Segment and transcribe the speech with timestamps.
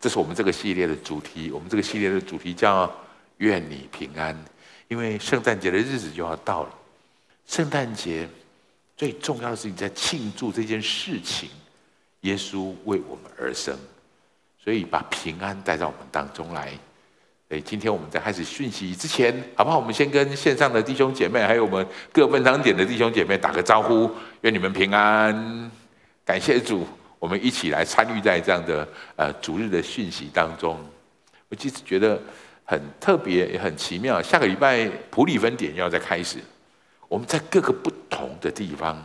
[0.00, 1.50] 这是我们这个系列的主题。
[1.52, 2.90] 我们这个系列的主题叫
[3.36, 4.36] “愿你平安”，
[4.88, 6.70] 因为圣诞节的日子就要到了。
[7.46, 8.26] 圣诞节
[8.96, 11.50] 最重要的是你在庆祝这件事情，
[12.22, 13.76] 耶稣为我们而生，
[14.62, 16.72] 所以把平安带到我们当中来。
[17.48, 19.76] 所以今天我们在开始讯息之前，好不好？
[19.76, 24.08] 我们先跟线上的弟兄姐妹，还有我们各分堂点的弟兄姐妹打个招呼，
[24.42, 25.70] 愿你们平安。
[26.24, 26.86] 感谢主，
[27.20, 30.76] 我们一起来参与在这样的呃主日的讯息当中。
[31.48, 32.20] 我其实觉得
[32.64, 34.20] 很特别，也很奇妙。
[34.22, 36.38] 下个礼拜普里分点要再开始，
[37.06, 39.00] 我们在各个不同的地方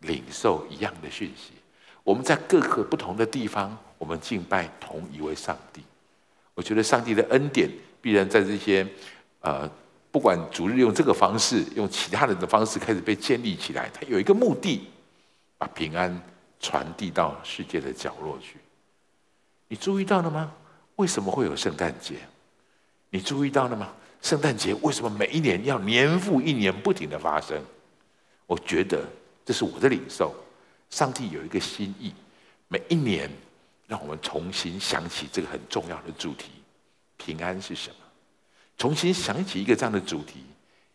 [0.00, 1.52] 领受一样的讯息。
[2.04, 5.82] 我们在各个不同的地方，我们敬拜同一位上帝。
[6.54, 7.68] 我觉得上帝的恩典
[8.00, 8.86] 必然在这些，
[9.40, 9.68] 呃，
[10.10, 13.90] 不管主日用这个方式，用其他人的方式开始被建立起来。
[13.92, 14.88] 它有一个目的，
[15.58, 16.22] 把平安
[16.60, 18.58] 传递到世界的角落去。
[19.68, 20.52] 你注意到了吗？
[20.96, 22.16] 为什么会有圣诞节？
[23.10, 23.92] 你注意到了吗？
[24.22, 27.62] 圣诞节为什么每一年要年复一年不停的发生？
[28.46, 29.04] 我觉得
[29.44, 30.34] 这是我的领受。
[30.90, 32.12] 上帝有一个心意，
[32.68, 33.30] 每一年。
[33.86, 36.50] 让我们重新想起这个很重要的主题：
[37.16, 37.96] 平安是什么？
[38.76, 40.44] 重新想起一个这样的主题：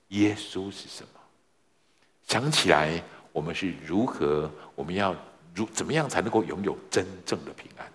[0.09, 1.19] 耶稣是什么？
[2.27, 4.47] 想起来，我们是如何？
[4.75, 5.15] 我们要
[5.53, 7.85] 如怎么样才能够拥有真正的平安？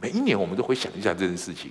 [0.00, 1.70] 每一年我们都会想一下这件事情。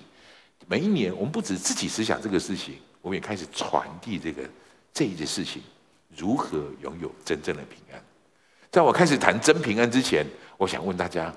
[0.68, 4.44] 每一年，我们不止自己思想这个事情，我们也开始传递这个
[4.94, 5.62] 这一件事情：
[6.16, 8.04] 如何拥有真正的平安？
[8.72, 10.26] 在我开始谈真平安之前，
[10.58, 11.34] 我想问大家：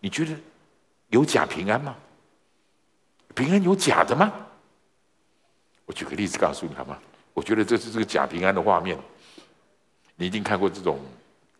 [0.00, 0.32] 你觉得？
[1.10, 1.96] 有假平安吗？
[3.32, 4.32] 平安有假的吗？
[5.84, 6.98] 我举个例子告诉你好吗？
[7.32, 8.98] 我觉得这是这个假平安的画面。
[10.16, 10.98] 你一定看过这种，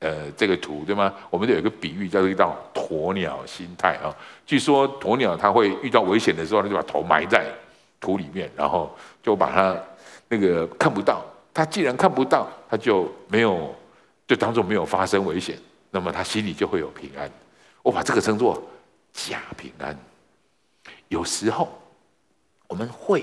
[0.07, 1.13] 呃，这个图对吗？
[1.31, 4.15] 我们都有一个比喻，叫做一道鸵鸟心态啊。
[4.47, 7.45] 据说鸵鸟它会遇到危险的时候，它就把头埋在
[7.99, 9.77] 土里面，然后就把它
[10.29, 11.25] 那个看不到。
[11.53, 13.75] 它既然看不到，它就没有，
[14.29, 15.59] 就当作没有发生危险，
[15.91, 17.29] 那么它心里就会有平安。
[17.83, 18.63] 我把这个称作。
[19.19, 19.97] 假平安，
[21.09, 21.67] 有时候
[22.69, 23.23] 我们会，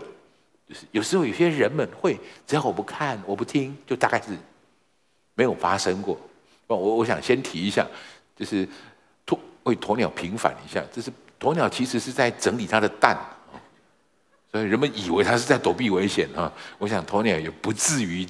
[0.68, 4.36] 就是有时候有些人们会，只要我不看，我不听，就大概是
[5.36, 6.18] 没有发生过。
[6.68, 7.86] 我我想先提一下，
[8.36, 8.68] 就是
[9.26, 13.18] 鸵为鸵鸟平反一下，就是鸵鸟其实是在整理它的蛋，
[14.52, 16.52] 所以人们以为它是在躲避危险啊。
[16.78, 18.26] 我想鸵鸟也不至于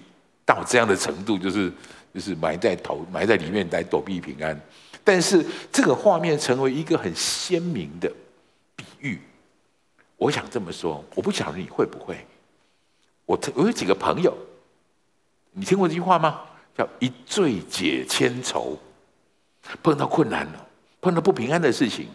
[0.46, 1.72] 到这样的程度，就是
[2.14, 4.60] 就是埋在头埋在里面来躲避平安。
[5.04, 8.12] 但是这个画面成为一个很鲜明的
[8.76, 9.22] 比喻，
[10.18, 12.26] 我想这么说，我不晓得你会不会。
[13.26, 14.36] 我我有几个朋友，
[15.52, 16.42] 你听过这句话吗？
[16.78, 18.78] 叫一醉解千愁。
[19.82, 20.68] 碰到困难了，
[21.00, 22.08] 碰到不平安的事情，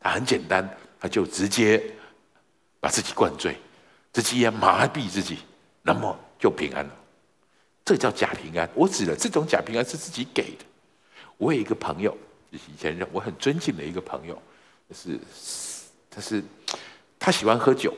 [0.00, 0.68] 他很简单，
[1.00, 1.82] 他就直接
[2.80, 3.56] 把自己灌醉，
[4.12, 5.38] 直接麻痹自己，
[5.82, 6.90] 那么就平安了。
[7.84, 8.68] 这叫假平安。
[8.74, 10.64] 我指的这种假平安是自己给的。
[11.36, 12.16] 我有一个朋友。
[12.50, 14.34] 以前我很尊敬的一个朋友，
[14.88, 15.20] 就是
[16.08, 16.42] 他是
[17.18, 17.94] 他喜欢喝酒，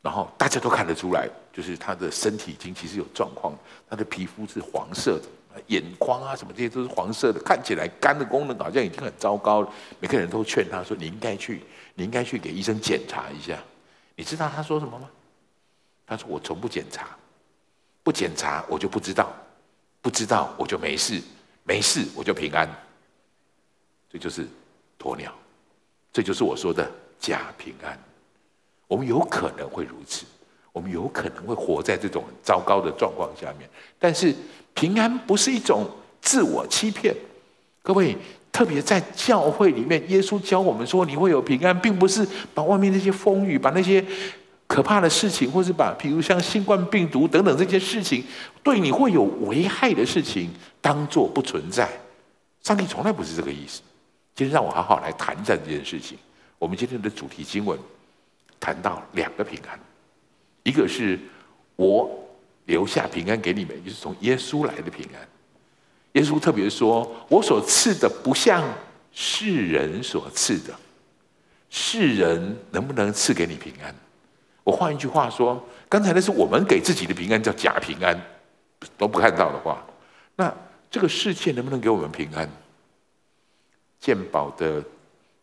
[0.00, 1.28] 然后大家都看得出来，
[1.58, 3.52] 就是他的身体已经其实有状况，
[3.90, 9.72] 他的皮肤是黄色的，眼眶啊什么这些都是黄色的，看起来肝的功能好像已经很糟糕了。
[9.98, 11.64] 每个人都劝他说：“你应该去，
[11.96, 13.58] 你应该去给医生检查一下。”
[14.14, 15.10] 你知道他说什么吗？
[16.06, 17.08] 他说：“我从不检查，
[18.04, 19.32] 不检查我就不知道，
[20.00, 21.20] 不知道我就没事，
[21.64, 22.68] 没事我就平安。”
[24.08, 24.46] 这就是
[24.96, 25.34] 鸵鸟，
[26.12, 26.88] 这就是我说的
[27.18, 27.98] 假平安。
[28.86, 30.24] 我们有可能会如此，
[30.72, 33.68] 我们有可能会活在这种糟糕的状况下面。
[33.98, 34.34] 但是
[34.74, 35.88] 平安不是一种
[36.20, 37.14] 自我欺骗。
[37.82, 38.16] 各位，
[38.52, 44.04] 特别在教会里面，耶稣教我们说你会有平安，并不是把外面那些风雨、把那些
[44.66, 48.22] 可怕的事情，或是把譬如像新冠病毒等等这些事情，
[48.62, 51.88] 对你会有危害的事情，当做不存在。
[52.62, 53.80] 上帝从来不是这个意思。
[54.34, 56.18] 今天让我好好来谈一下这件事情。
[56.58, 57.78] 我们今天的主题经文
[58.60, 59.78] 谈到两个平安，
[60.68, 61.18] 一个是
[61.76, 62.10] 我
[62.66, 65.28] 留下平安给你们，就是从耶稣来的平安。
[66.12, 68.62] 耶稣特别说：“我所赐的不像
[69.10, 70.74] 世人所赐的，
[71.70, 73.94] 世人能不能赐给你平安？”
[74.62, 78.20] 我换一句话说，刚才那是我们给自己的平安，叫假平安，
[78.98, 79.82] 都不看到的话，
[80.36, 80.54] 那
[80.90, 82.46] 这个世界能不能给我们平安？
[83.98, 84.84] 健保的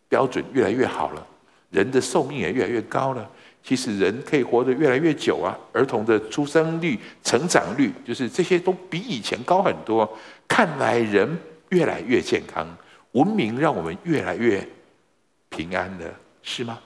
[0.08, 1.26] 标准越来越好了，
[1.70, 3.28] 人的寿命也越来越高了。
[3.66, 10.08] 其实人可以活得越来越久啊，儿童的出生率、成长率，就是这些都比以前高很多。
[10.46, 11.36] 看来人
[11.70, 12.64] 越来越健康，
[13.10, 14.64] 文明让我们越来越
[15.48, 16.14] 平安了，
[16.44, 16.78] 是吗？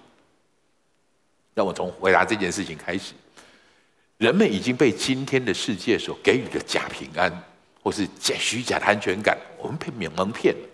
[1.52, 3.12] 让我从回答这件事情开始。
[4.16, 7.30] 人们已经被今天的世界所给予的假平安，
[7.82, 10.69] 或是假虚假的安全感，我们被蒙骗了。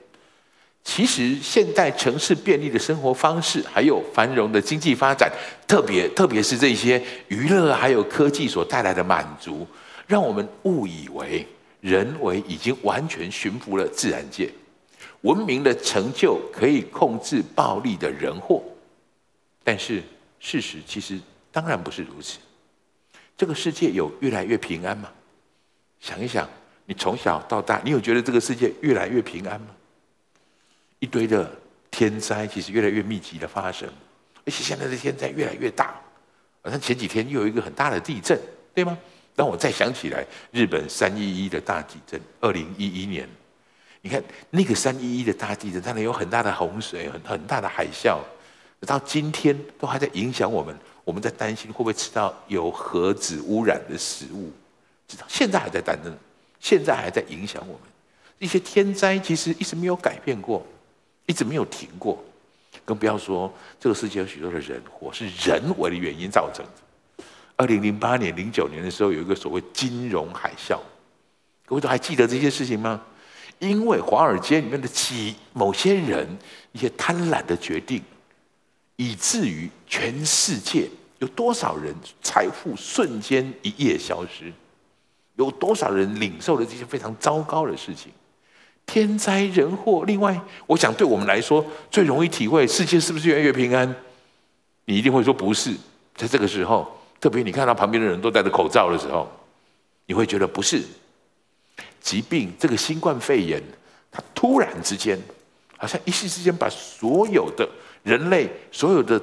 [0.88, 5.30] 其实，现代城市便利的生活方式，还有繁荣的经济发展，
[5.66, 9.66] 特别特别是这些娱乐还有科技所带来的满足，
[10.06, 11.44] 让我们误以为
[11.80, 14.48] 人为已经完全驯服了自然界。
[15.22, 18.62] 文明的成就可以控制暴力的人祸，
[19.64, 20.00] 但是
[20.38, 21.18] 事实其实
[21.50, 22.38] 当然不是如此。
[23.36, 25.10] 这个世界有越来越平安吗？
[26.00, 26.48] 想一想，
[26.86, 29.66] 你从小到大，你有觉得这个世界越来越平安吗？
[30.98, 31.50] 一堆的
[31.90, 33.88] 天灾其实越来越密集的发生，
[34.44, 35.94] 而且现在的天灾越来越大。
[36.62, 38.36] 好像前几天又有一个很大的地震，
[38.74, 38.98] 对吗？
[39.36, 43.28] 当我再想起来，日本三一一的大地震，二零一一年。
[44.00, 48.18] 你看那个三一一的大地震，当然有很大的洪水，很很大的海啸，
[48.80, 50.76] 到今天都还在影响我们。
[51.04, 54.50] 我们在担心会不会吃到有核子污染的食物，
[55.06, 56.12] 直到现在还在担心，
[56.58, 57.82] 现在还在影响我们。
[58.40, 60.66] 一些天灾其实一直没有改变过，
[61.26, 62.24] 一直没有停过，
[62.84, 67.24] 更不要说这个世界有许多的人祸是人为的原因造成的。
[67.56, 70.78] 二零零八年、零九年的时候，有一个所谓金融海啸，
[71.64, 73.02] 各位都还记得这些事情吗？
[73.58, 76.28] 因为华尔街里面的几某些人
[76.72, 78.02] 一些贪婪的决定，
[78.96, 80.86] 以至于全世界
[81.18, 84.52] 有多少人财富瞬间一夜消失，
[85.36, 88.12] 有多少人领受了这些非常糟糕的事情，
[88.86, 90.04] 天灾人祸。
[90.06, 93.94] 另外，我想对我们来说最容易体会世界是不是越来越平安？
[94.86, 95.74] 你一定会说不是。
[96.14, 99.30] 在这个时候，特别你看到旁边的人都戴着口罩的时候，
[100.06, 100.82] 你会觉得不是。
[102.00, 103.62] 疾病，这个新冠肺炎，
[104.10, 105.18] 它突然之间，
[105.76, 107.68] 好像一夕之间把所有的
[108.04, 109.20] 人类、所有的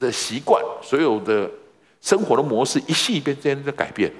[0.00, 1.48] 的习惯、所有的
[2.00, 4.10] 生活的模式，一夕之间的改变。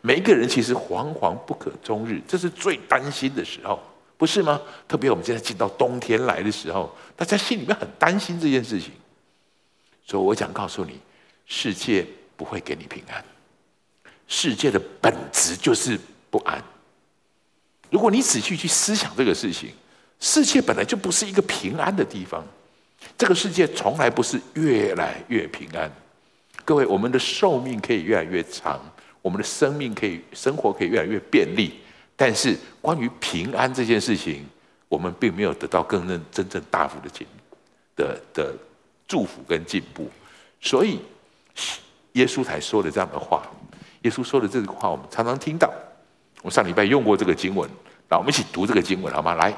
[0.00, 3.80] 每一个人其实惶惶不可终日，这是最担心的时候，
[4.18, 4.60] 不是吗？
[4.86, 8.90] 特别我们现在进到冬天来的时候，大家心里面很担心这件事情。
[10.04, 10.98] 所以我想告诉你，
[11.46, 12.04] 世界
[12.36, 13.24] 不会给你平安，
[14.26, 15.98] 世界的本质就是
[16.30, 16.62] 不安。
[17.90, 19.70] 如果你仔细去思想这个事情，
[20.18, 22.44] 世界本来就不是一个平安的地方，
[23.16, 25.90] 这个世界从来不是越来越平安。
[26.64, 28.80] 各位，我们的寿命可以越来越长，
[29.22, 31.80] 我们的生命可以生活可以越来越便利，
[32.20, 34.44] 但是关于平安这件事情，
[34.88, 37.24] 我们并没有得到更真真正大幅的进
[37.94, 38.52] 的的
[39.06, 40.10] 祝福跟进步。
[40.60, 40.98] 所以，
[42.14, 43.44] 耶稣才说了这样的话。
[44.02, 45.72] 耶稣说的这句话，我们常常听到。
[46.42, 47.70] 我上礼拜用过这个经文，
[48.08, 49.34] 那我们一起读这个经文好吗？
[49.34, 49.54] 来，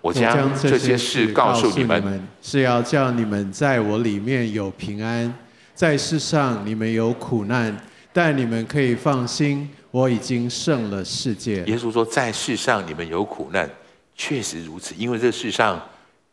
[0.00, 5.32] 我将这些事告诉你们，是要叫你们在我里面有平安。
[5.74, 7.76] 在世上你们有苦难，
[8.12, 11.62] 但你们可以放心，我已经胜了世界。
[11.66, 13.70] 耶稣说，在世上你们有苦难，
[14.16, 15.80] 确实如此，因为这世上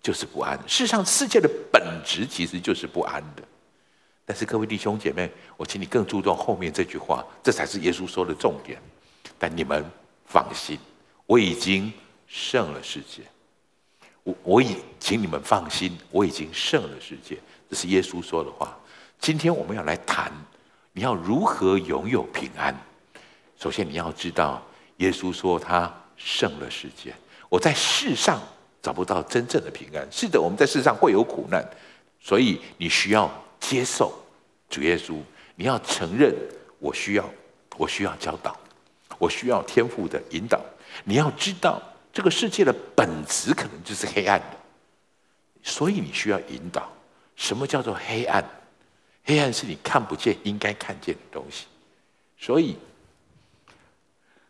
[0.02, 0.58] 就是不安。
[0.66, 3.44] 世上世界的本质其实就是不安的。
[4.26, 8.82] 但是各位弟兄姐妹，我请你更注重后面这句话，这才是耶稣说的重点。
[9.38, 9.84] 但你们
[10.26, 10.80] 放心，
[11.26, 11.92] 我已经
[12.28, 13.24] 胜了世界。
[14.24, 17.38] 我我已，请你们放心，我已经胜了世界。
[17.70, 18.78] 这是耶稣说的话。
[19.20, 20.32] 今天我们要来谈，
[20.94, 22.74] 你要如何拥有平安？
[23.60, 24.66] 首先你要知道，
[24.98, 27.14] 耶稣说他胜了世界。
[27.50, 28.42] 我在世上
[28.82, 30.08] 找不到真正的平安。
[30.10, 31.68] 是的，我们在世上会有苦难，
[32.22, 34.14] 所以你需要接受
[34.70, 35.20] 主耶稣。
[35.56, 36.34] 你要承认，
[36.80, 37.30] 我需要，
[37.76, 38.58] 我需要教导。
[39.18, 40.58] 我需要天赋的引导。
[41.04, 41.82] 你要知道，
[42.14, 44.58] 这个世界的本质可能就是黑暗的，
[45.62, 46.90] 所以你需要引导。
[47.36, 48.42] 什么叫做黑暗？
[49.26, 51.66] 黑暗是你看不见、应该看见的东西。
[52.38, 52.78] 所以，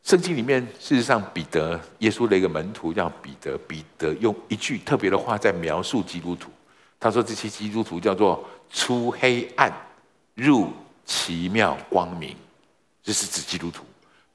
[0.10, 6.50] 圣经里面，事实上，彼得，耶稣的一个门徒叫彼得，彼得用一句特别的话在描述基督徒。
[7.00, 9.72] 他说：“这些基督徒叫做出黑暗
[10.34, 10.74] 入
[11.06, 12.36] 奇妙光明。”
[13.04, 13.86] 这是指基督徒。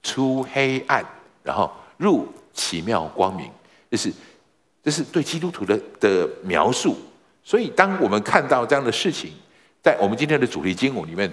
[0.00, 1.04] 出黑暗，
[1.42, 3.50] 然后入奇妙光明，
[3.90, 4.12] 这是
[4.80, 6.96] 这是对基督徒的的描述。
[7.42, 9.32] 所以，当我们看到这样的事情，
[9.82, 11.28] 在我们今天的主题经文里面，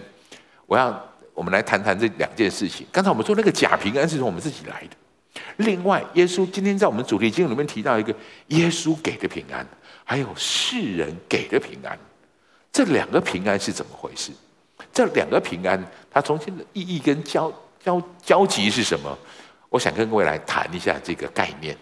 [0.65, 0.89] 我要
[1.33, 2.85] 我们来谈谈这两件事情。
[2.91, 4.95] 刚才我们说那个假平安是从我们自己来的。
[5.57, 8.13] 另外，耶稣今天在我们主题经文里面提到一个
[8.47, 9.65] 耶稣给的平安，
[10.03, 11.97] 还有世人给的平安。
[12.71, 14.31] 这两个平安是怎么回事？
[14.93, 17.51] 这两个平安，它重新的意义跟交。
[17.83, 19.17] 交交集是什么？
[19.67, 21.75] 我想跟各位来谈一下这个概念。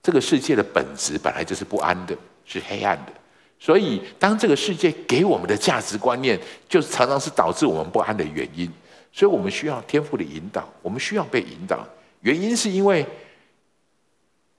[0.00, 3.12] 这个世界的本质本来就是不安的，是黑暗的，
[3.58, 8.72] 所以，当这个世界给我们的价值观念，就常常是导致我们不安的原因。
[9.12, 11.86] 所以我们需要天赋的引导，我们需要被引导。
[12.22, 13.06] 原因是因为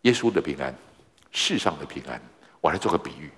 [0.01, 0.74] 耶稣的平安，
[1.31, 2.22] 世上的平安。
[2.62, 3.31] 我来做个比喻：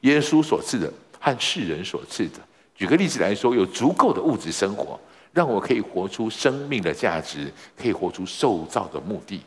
[0.00, 2.40] 耶稣所赐的和世人所赐的。
[2.74, 4.98] 举个例子来说，有足够的物质生活，
[5.32, 9.40] 让我可以活出生命的价值，可以活出受造的目的。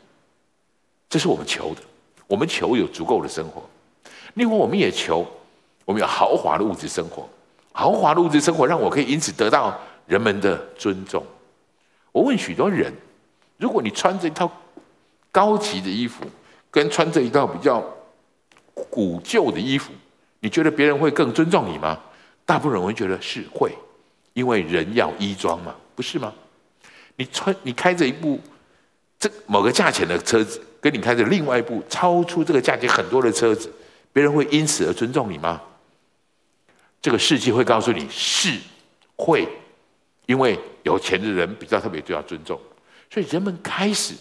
[1.08, 1.82] 这是我们求的。
[2.26, 3.62] 我们求有足够的生活。
[4.34, 5.26] 另外，我们也求。
[5.84, 7.28] 我们有豪华的物质生活，
[7.70, 11.24] 豪华的物质生活让我可以因此得到人们的尊重。
[12.12, 12.92] 我问许多人：
[13.56, 14.50] 如果你穿着一套
[15.32, 16.24] 高级的衣服，
[16.70, 17.84] 跟穿着一套比较
[18.90, 19.92] 古旧的衣服，
[20.40, 22.00] 你觉得别人会更尊重你吗？
[22.44, 23.72] 大部分人会觉得是会，
[24.32, 26.32] 因为人要衣装嘛，不是吗？
[27.16, 28.38] 你穿你开着一部
[29.18, 33.72] 这某个价钱的车子，跟你开着另外一部超出这个价钱很多的车子，
[34.12, 35.60] 别人会因此而尊重你吗？
[37.00, 38.58] 这个世界会告诉你是
[39.16, 39.48] 会，
[40.26, 42.58] 因为有钱的人比较特别，就要尊重。
[43.10, 44.14] 所以人们开始，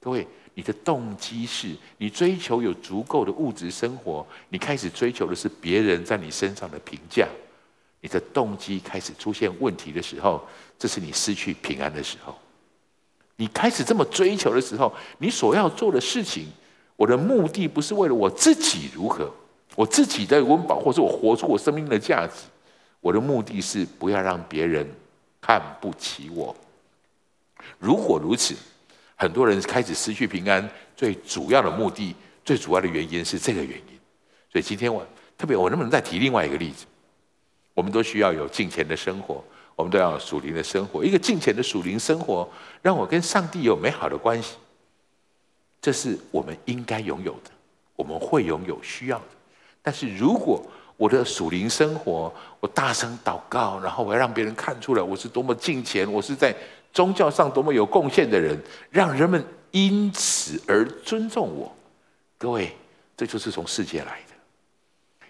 [0.00, 1.68] 各位，你的动机是
[1.98, 7.26] 你追求有足够的物质生活，你开始追求的是别人在你身上的评价。
[8.00, 10.46] 你的动机开始出现问题的时候，
[10.78, 12.36] 这是你失去平安的时候。
[13.36, 16.46] 你开始这么追求的时候，你所要做的事情，
[16.94, 19.30] 我的目的不是为了我自己如何。
[19.74, 22.44] 我自己的温饱，或是我活出我生命的价值，
[23.00, 24.88] 我的目的是不要让别人
[25.40, 26.54] 看不起我。
[27.78, 28.54] 如果如此，
[29.16, 32.14] 很多人开始失去平安，最主要的目的、
[32.44, 33.98] 最主要的原因是这个原因。
[34.50, 36.86] 所以今天我特别，我能不能再提另外一个例子？
[37.74, 41.04] 我们都需要有敬虔的生活，我们都要有属灵的生活。
[41.04, 42.48] 一个敬虔的属灵生活，
[42.80, 44.56] 让我跟上帝有美好的关系，
[45.80, 47.50] 这是我们应该拥有的，
[47.94, 49.24] 我们会拥有需要的。
[49.82, 50.64] 但是如果
[50.96, 56.56] 我的属灵生活，我大声祷告，然后我要让别人看出来我是多么敬虔，我是在
[56.92, 58.58] 宗教上多么有贡献的人，
[58.90, 61.74] 让人们因此而尊重我。
[62.38, 62.74] 各位，
[63.16, 64.34] 这就是从世界来的。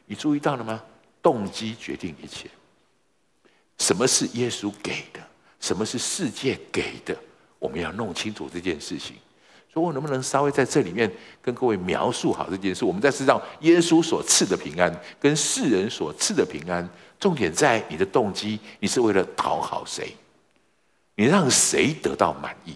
[0.05, 0.81] 你注意到了吗？
[1.21, 2.49] 动机决定一切。
[3.79, 5.21] 什么是耶稣给的？
[5.59, 7.17] 什么是世界给的？
[7.59, 9.17] 我们要弄清楚这件事情。
[9.83, 11.11] 我能不能稍微在这里面
[11.43, 12.85] 跟各位描述好这件事？
[12.85, 16.89] 我们在知道耶稣所赐的平安跟世人所赐的平安，
[17.21, 20.15] 重点在你的动机，你是为了讨好谁？
[21.15, 22.75] 你让谁得到满意？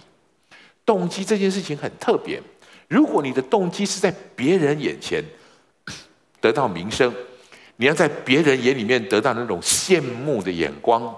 [0.85, 2.43] 动机这件事情很特别。
[2.89, 5.23] 如果你的动机是在别人眼前
[6.41, 7.15] 得到名声，
[7.77, 11.15] 你要在别人眼里面得到那种羡慕的眼光，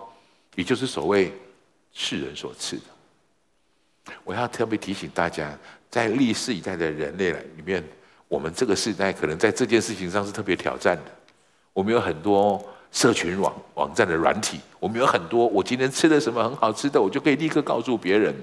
[0.54, 1.32] 也就是所谓
[1.92, 2.82] 世人所赐的。
[4.24, 5.56] 我要特别提醒大家，
[5.90, 7.82] 在历世以代的人类里面，
[8.28, 11.02] 我们这个时代可能在这件事情上是特别挑战的。
[11.72, 18.34] 我们有很多社群网网站的软体，我们有很多我今天吃了什么很好吃的，我就可以立刻告诉别人。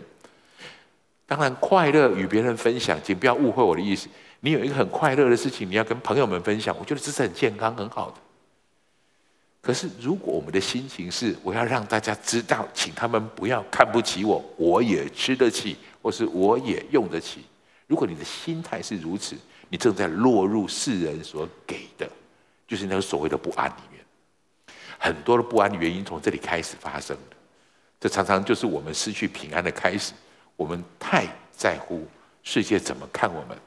[1.28, 4.08] 当然，快乐与别人分享，请不要误会我的意思。
[4.40, 8.16] 你有一个很快乐的事情，你要跟朋友们分享，我觉得这是很健康、很好的。
[9.62, 17.44] 可是，如果我们的心情是我要让大家知道，请他们不要看不起我，我也吃得起，或是我也用得起。
[17.86, 19.36] 如果你的心态是如此，
[19.68, 22.10] 你正在落入世人所给的，
[22.66, 24.04] 就是那个所谓的不安里面。
[24.98, 27.36] 很多的不安的原因从这里开始发生的，
[28.00, 30.14] 这常常就是我们失去平安的开始。
[30.56, 32.08] 我们太在乎
[32.44, 33.58] 世界怎么看我们，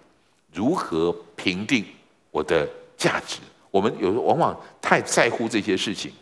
[0.53, 1.85] 如何评定
[2.31, 3.41] 我的价值。
[3.73, 6.13] 我们有时候往往太在乎这些事情，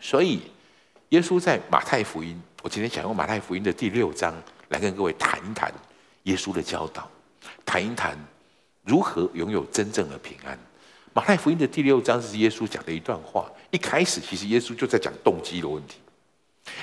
[0.00, 0.42] 所以
[1.08, 4.34] 耶稣在马太福音，我今天想用马太福音的第六章
[4.68, 5.72] 来跟各位谈一谈
[6.24, 7.10] 耶稣的教导，
[7.64, 8.16] 谈一谈
[8.84, 10.56] 如何拥有真正的平安。
[11.14, 15.96] 马太福音的第六章是耶稣讲的一段话，一开始其实耶稣就在讲动机的问题。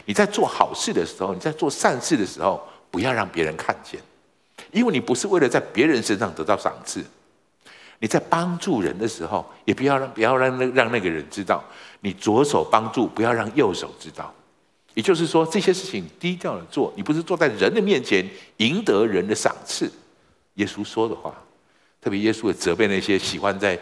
[0.06, 4.02] 你在做好事的时候，你在做善事的时候，不要让别人看见，
[4.72, 7.06] 因为你不是为了在别人身上得到赏赐。
[8.04, 11.64] 你在帮助人的时候，也不要让不要让那让那个人知道，
[12.02, 14.30] 你左手帮助，不要让右手知道。
[14.94, 19.90] 也就是说，这些事情低调的做，你不是坐在人的面前赢得人的赏赐。
[20.56, 21.34] 耶稣说的话，
[22.02, 23.80] 特别耶稣也责备那些喜欢在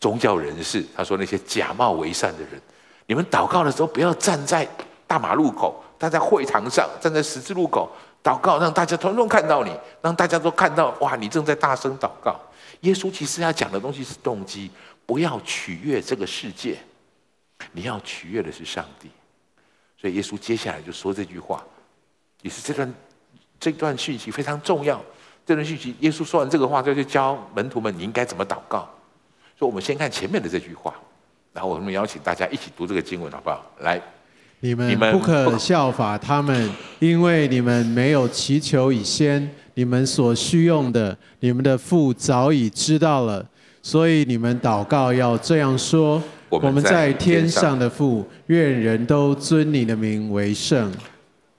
[0.00, 2.60] 宗教人士，他说那些假冒为善的人，
[3.06, 4.66] 你们祷告的时候不要站在
[5.06, 7.88] 大马路口，站在会堂上，站在十字路口
[8.20, 9.70] 祷告，让大家统统看到你，
[10.02, 12.34] 让大家都看到哇，你正在大声祷告。
[12.80, 14.70] 耶稣其实要讲的东西是动机，
[15.06, 16.78] 不要取悦这个世界，
[17.72, 19.08] 你要取悦的是上帝。
[20.00, 21.62] 所以耶稣接下来就说这句话，
[22.42, 22.94] 也是这段
[23.58, 25.02] 这段讯息非常重要。
[25.44, 28.88] 这段讯息，耶稣说完这个话，就去教门徒们你应该怎么祷告。
[29.58, 30.94] 所以我们先看前面的这句话，
[31.52, 33.70] 然后我们邀请大家一起读这个经文，好不好？
[33.80, 34.00] 来，
[34.60, 43.42] 你们不可效法他们，因为你们没有祈求以先，你们所需用的，你们的父早已知道了，
[43.82, 50.92] 所以你们祷告要这样说：我们在天上的父，愿人都尊你的名为圣。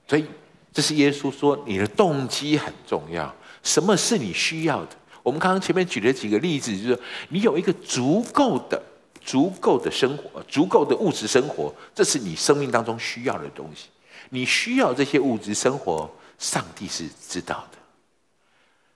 [0.06, 0.24] 所以
[0.72, 3.34] 这是耶稣说，你的动机很重要。
[3.64, 4.90] 什么是你需要的？
[5.24, 6.98] 我们刚刚前面举了几个例子，就是
[7.30, 8.80] 你有一个足够的、
[9.20, 13.86] 足够的生活、足够的物质生活，这是你生命当中需要的东西。
[14.30, 17.81] 你需要这些物质生活，上帝是知道的。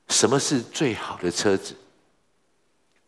[0.08, 1.74] 什么是最好的车子？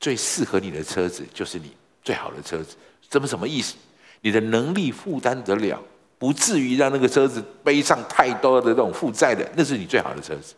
[0.01, 2.77] 最适合你的车子就是你最好的车子。
[3.09, 3.75] 这么什么意思？
[4.21, 5.83] 你的能力负担得了，
[6.19, 10.55] 不至于让那个车子背上太多的这种负债的，那是你最好的车子。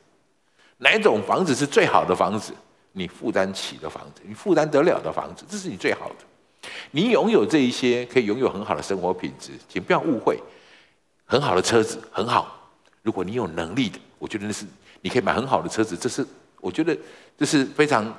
[0.79, 2.53] 哪种房子是最好的房子？
[2.93, 6.69] 你负担起的房子，你负担得了的房子，这是你最好的。
[6.91, 10.39] 你拥有这一些，可以拥有很好的生活品质，请不要误会。
[11.25, 12.71] 很好的车子很好，
[13.03, 14.67] 如果你有能力的，我觉得那是
[15.01, 16.27] 你可以买很好的车子，这是
[16.61, 16.97] 我觉得
[17.39, 18.15] 这是非常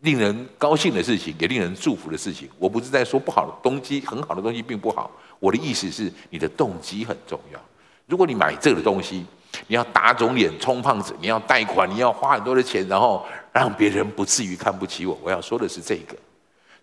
[0.00, 2.48] 令人高兴的事情，也令人祝福的事情。
[2.58, 5.10] 我不是在说不好的东西，很好的东西并不好。
[5.38, 7.60] 我的意思是，你的动机很重要。
[8.06, 9.24] 如果你买这个东西，
[9.68, 15.18] 你要打肿脸充胖子，你要贷款，你要花很多的钱，然后让别人不至于看不起我。
[15.22, 16.16] 我要说的是这个，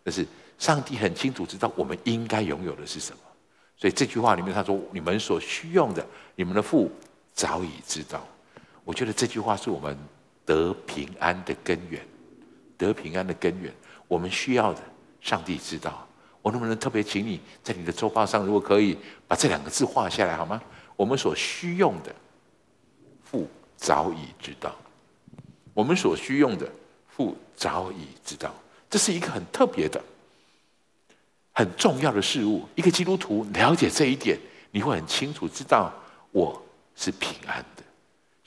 [0.03, 0.25] 但是
[0.57, 3.19] 上帝很清楚知道我们应该拥有的是什么。
[3.77, 6.05] 所以这句话里面他说：“你们所需用的，
[6.35, 6.91] 你们的父
[7.33, 8.25] 早已知道。”
[8.91, 9.97] 我觉得这句话是我们
[10.45, 12.05] 得平安的根源，
[12.77, 13.73] 得平安的根源。
[14.05, 14.81] 我们需要的，
[15.21, 16.05] 上帝知道。
[16.41, 18.97] 我能不能特别请你在你的周报上，如果可以
[19.29, 20.61] 把这两个字画下来好吗？
[20.97, 22.13] 我们所需用的。
[23.23, 24.75] 父早已知道，
[25.73, 26.69] 我们所需用的，
[27.07, 28.53] 父早已知道，
[28.89, 30.03] 这是一个很特别的、
[31.53, 32.67] 很重要的事物。
[32.75, 34.37] 一个基督徒了解这一点，
[34.69, 35.93] 你会很清楚知道
[36.33, 36.61] 我
[36.93, 37.80] 是平安的。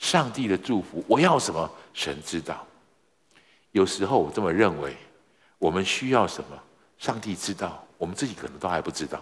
[0.05, 2.63] 上帝的祝福，我要什么，神知道。
[3.71, 4.95] 有时候我这么认为，
[5.57, 6.49] 我们需要什么，
[6.99, 9.19] 上帝知道，我们自己可能都还不知道。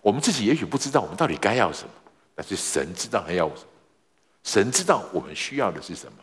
[0.00, 1.90] 我们自己也许不知道我们到底该要什么，
[2.34, 3.68] 但是神知道他要什么。
[4.42, 6.18] 神知道我们需要的是什么，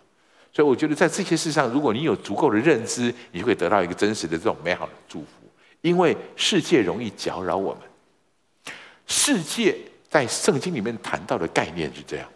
[0.51, 5.27] 所以我觉得在这些事上，如果你有足够的认知，你就会得到一个真实的这种美好的祝福。
[5.81, 7.83] 因为世界容易搅扰我们，
[9.05, 9.77] 世界
[10.09, 12.27] 在圣经里面谈到的概念是这样：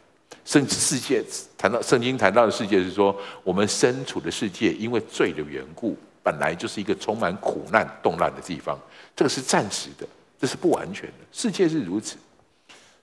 [0.47, 1.21] 圣世界
[1.57, 8.79] 谈到圣经谈到的世界是说，我们身处的世界因为罪的缘故，本来就是一个充满苦难、动乱的地方。
[9.13, 10.07] 这个是暂时的，
[10.39, 11.13] 这是不完全的。
[11.33, 12.15] 世界是如此。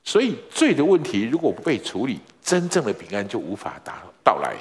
[0.03, 4.57] 所以罪的问题如果不被处理，真正的平安就无法达到来。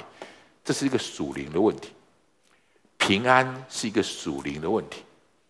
[0.62, 1.88] 这是一个属灵的问题。
[2.98, 5.02] 平安是一个属灵的问题。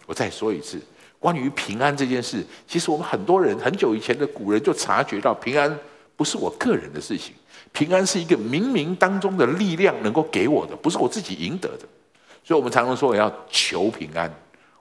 [0.06, 0.80] 我再说一次，
[1.18, 5.76] 关于平安这件事，其实我们很多人很久以前的古人就察觉到，平安
[6.16, 7.34] 不是我个人的事情，
[7.72, 11.86] 平安是一个冥冥当中的力量能够给我的，不是我自己赢得的。
[12.44, 14.32] 所以我们常常说我要求平安，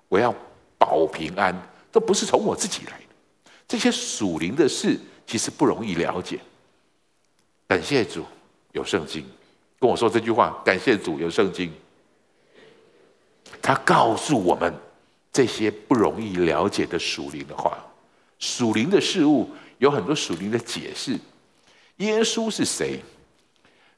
[0.10, 0.34] 我要
[0.78, 1.56] 保平安，
[1.92, 3.52] 这不是从我自己来的。
[3.68, 6.40] 这些属灵的事其实不容易了解。
[7.68, 8.24] 感谢主
[8.74, 9.26] 有圣经，
[9.80, 10.62] 跟我说这句话。
[10.64, 11.72] 感谢主有圣经，
[13.62, 14.72] 他告诉我们
[15.32, 17.78] 这些不容易了解的属灵的话。
[18.40, 19.50] 属灵的事物
[19.84, 21.20] 有很多属灵的解释。
[21.98, 23.02] 耶稣是谁？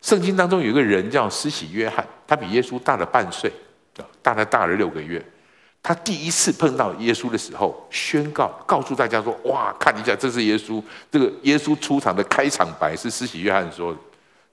[0.01, 3.51] 圣经当中有一个人叫施洗约翰，他比耶稣大了半岁，
[4.23, 5.23] 大了大了六个月。
[5.83, 13.99] 他第一次碰到耶稣的时候，宣告告诉大家说：“哇，看一下，这是耶稣。”这个耶稣出场的开场白是施洗约翰说的。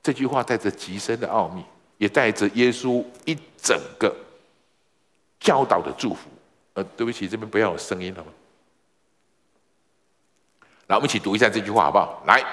[0.02, 1.64] 这句话带着极深的奥秘，
[1.96, 4.14] 也带着耶稣一整个
[5.40, 6.28] 教导的祝福。
[6.74, 8.30] 呃，对不起，这边不要有声音好吗？
[10.92, 12.22] 来，我们一起读一下这句话好不好？
[12.26, 12.44] 来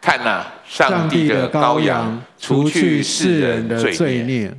[0.00, 4.56] 看呐，上帝的羔羊，除去世人的罪孽。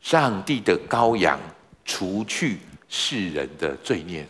[0.00, 1.38] 上帝的羔羊，
[1.84, 2.58] 除去。
[2.92, 4.26] 世人的罪孽，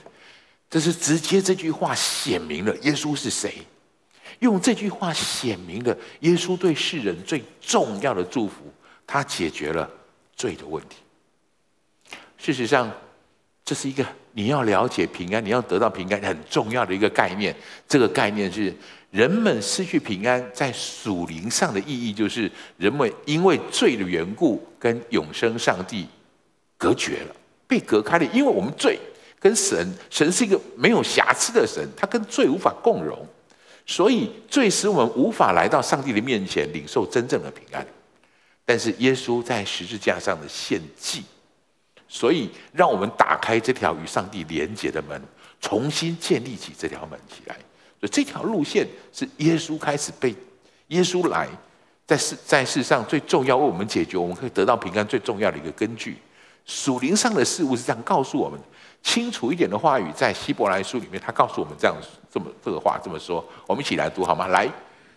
[0.69, 3.55] 这是直接这句话显明了耶稣是谁。
[4.41, 8.71] 用这句话显明了耶稣对世人最重要的祝福，
[9.07, 9.89] 他解决了
[10.37, 10.97] 罪的问题。
[12.37, 12.93] 事实上，
[13.65, 17.55] 这是一个你要了解平安，你要得到平安很重要的一个概念。
[17.89, 18.75] 这个概念是
[19.11, 26.07] 人们失去平安，在属灵上的意义就是人们因为罪的缘故，跟永生上帝
[26.79, 27.35] 隔绝了。
[27.67, 28.99] 被隔开了，因为我们罪
[29.39, 33.17] 跟神，神是一个没有瑕疵的神，他跟罪无法共融，
[33.87, 37.87] 所以罪使我们无法来到上帝的面前领受真正的平安。
[38.65, 41.23] 但是耶稣在十字架上的献祭，
[42.13, 45.23] 所以让我们打开这条与上帝连接的门，
[45.61, 47.55] 重新建立起这条门起来。
[48.01, 50.35] 所以这条路线是耶稣开始被
[50.89, 51.49] 耶稣来
[52.05, 56.17] 在世在世上最重要为我们解决，我们可以得到平安最重要的一个根据。
[56.67, 58.59] 属灵上的事物是这样告诉我们。
[59.03, 61.97] 清楚一点的话语，在希伯来书里面，他告诉我们这样
[62.31, 64.49] 这么这个话这么说，我们一起来读好吗？
[64.49, 64.69] 来，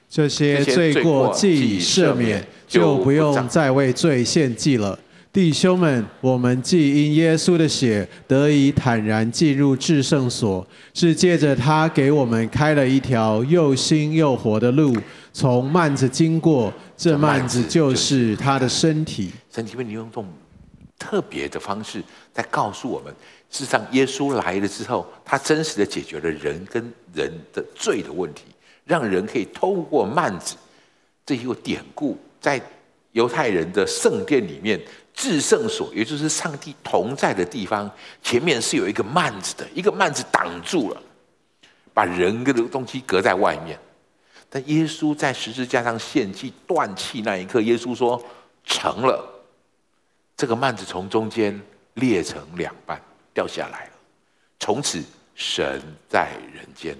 [0.10, 4.98] 这些罪过既已赦免，就不用再为罪献祭了。
[5.34, 14.96] 弟兄们，我们既因耶稣的血得以坦然进入至圣所，是借着他给我们开了一条又新又活的路，
[15.34, 19.32] 从幔子经过，这幔子就是他的身体。
[19.52, 20.28] 神奇为你用这种
[21.00, 23.12] 特别的方式，在告诉我们。
[23.50, 28.44] 事实上，耶稣来了之后，他真实的解决了人跟人的罪的问题，
[28.86, 30.56] 让人可以透过幔子
[31.26, 32.62] 这一个典故，在
[33.14, 34.80] 犹太人的圣殿里面，
[35.14, 37.90] 至圣所，也就是上帝同在的地方，
[38.22, 41.02] 前面是有一个幔子的，一个幔子挡住了，
[41.94, 43.78] 把人跟的东西隔在外面。
[44.50, 48.24] 但耶稣在十字架上献祭断气那一刻，耶稣说
[48.64, 49.24] 成了，
[50.36, 51.60] 这个幔子从中间
[51.96, 53.02] 裂成两半。
[53.36, 53.92] 掉下来了。
[54.60, 56.96] 从此，神在人间，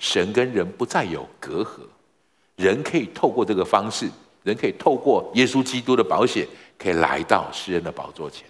[0.00, 1.82] 神跟人不再有隔阂，
[2.56, 4.10] 人可以透过这个方式，
[4.42, 6.44] 人可以透过耶稣基督的保险，
[6.78, 8.46] 可以来到诗恩的宝座前。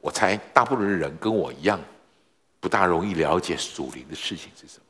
[0.00, 1.78] 我猜大部分的人跟我一样，
[2.60, 4.84] 不大容易了解属灵的事情是什么。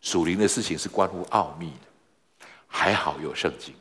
[0.00, 3.74] 属灵的事情是关乎奥秘的，还好有圣经，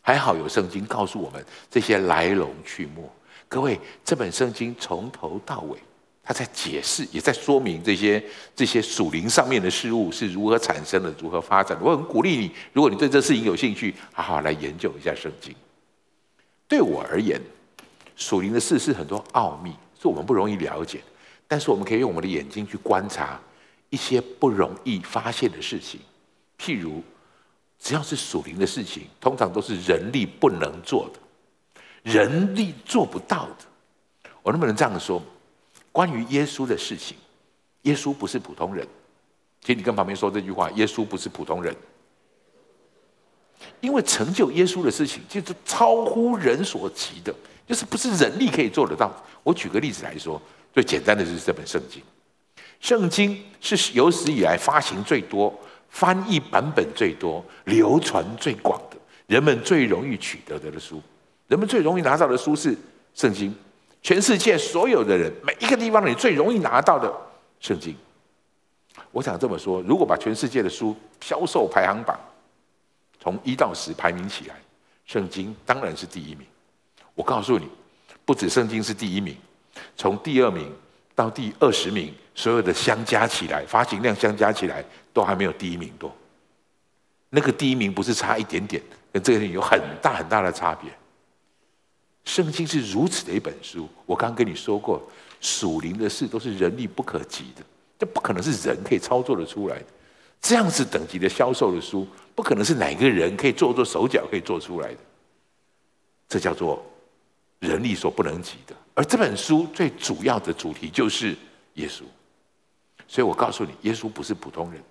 [0.00, 3.02] 还好有圣经告诉我们这些来龙去脉。
[3.46, 5.78] 各位，这本圣经从头到尾，
[6.24, 8.24] 他在解释，也在说明这些
[8.56, 11.84] 这些属灵上面的事物是如何产生的，如何发展的。
[11.84, 15.54] 我很鼓励你，如果你对这事情有兴趣，好好来研究一下圣经。
[16.72, 17.38] 对我而言，
[18.16, 21.02] 属灵的事是很多奥秘，是我们不容易了解，
[21.46, 23.38] 但是我们可以用我们的眼睛去观察
[23.90, 26.00] 一些不容易发现的事情。
[26.58, 27.02] 譬如，
[27.78, 31.20] 只要是属灵的事情，通常都是人力不能做的。
[32.10, 35.22] 人力做不到的，我能不能这样说？
[35.92, 37.18] 关于耶稣的事情，
[37.82, 38.88] 耶稣不是普通人。
[39.60, 41.76] 请你跟旁边说这句话：耶稣不是普通人，
[43.80, 47.34] 因为成就耶稣的事情就是超乎人所及的，
[47.66, 49.12] 就是不是人力可以做得到。
[49.42, 50.40] 我举个例子来说，
[50.72, 52.02] 最简单的就是这本圣经。
[52.80, 55.52] 圣经是有史以来发行最多、
[55.88, 58.96] 翻译版本最多、流传最广的，
[59.26, 61.00] 人们最容易取得的的书。
[61.48, 62.76] 人们最容易拿到的书是
[63.14, 63.54] 圣经，
[64.02, 67.12] 全世界所有的人，每一个地方你最容易拿到的
[67.60, 67.94] 圣经。
[69.10, 72.18] 我想这么说，如果把全世界的书销售排行榜
[73.22, 74.56] 从一到十排名起来，
[75.06, 76.44] 圣经当然是第一名。
[77.14, 77.68] 我告诉你，
[78.24, 79.36] 不止圣经是第一名，
[79.96, 80.68] 从第二名
[81.14, 86.12] 到第二十名，所有的相加起来，发行量相加起来，都还没有第一名多。
[87.30, 88.82] 那个第一名不是差一点点，
[89.12, 90.90] 跟这个有很大很大的差别。
[92.24, 95.00] 圣经是如此的一本书，我刚跟你说过，
[95.40, 97.62] 属灵的事都是人力不可及的，
[98.00, 99.86] 这不可能是人可以操作的出来的。
[100.40, 102.04] 这样子等级的销售的书，
[102.34, 104.98] 不可能是哪个人可以做做手脚可以做出来的。
[106.28, 106.84] 这叫做
[107.58, 108.74] 人力所不能及的。
[108.94, 111.36] 而这本书最主要的主题就是
[111.74, 112.02] 耶稣，
[113.06, 114.82] 所以我告诉你，耶稣不是普通人。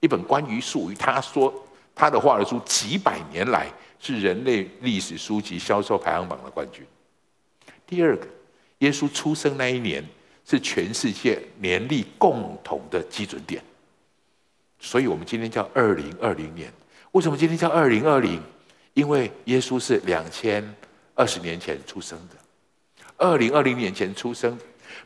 [0.00, 1.52] 一本关于属于他说
[1.94, 3.70] 他的话的书，几百年来。
[3.98, 6.86] 是人类历史书籍销售排行榜的冠军。
[7.86, 8.26] 第二个，
[8.80, 10.04] 耶稣出生那一年
[10.44, 13.64] 是全世界年历共同的基准点，
[14.78, 16.72] 所以我们今天叫二零二零年。
[17.12, 18.42] 为什么今天叫二零二零？
[18.94, 20.74] 因为耶稣是两千
[21.14, 22.36] 二十年前出生的，
[23.16, 24.58] 二零二零年前出生。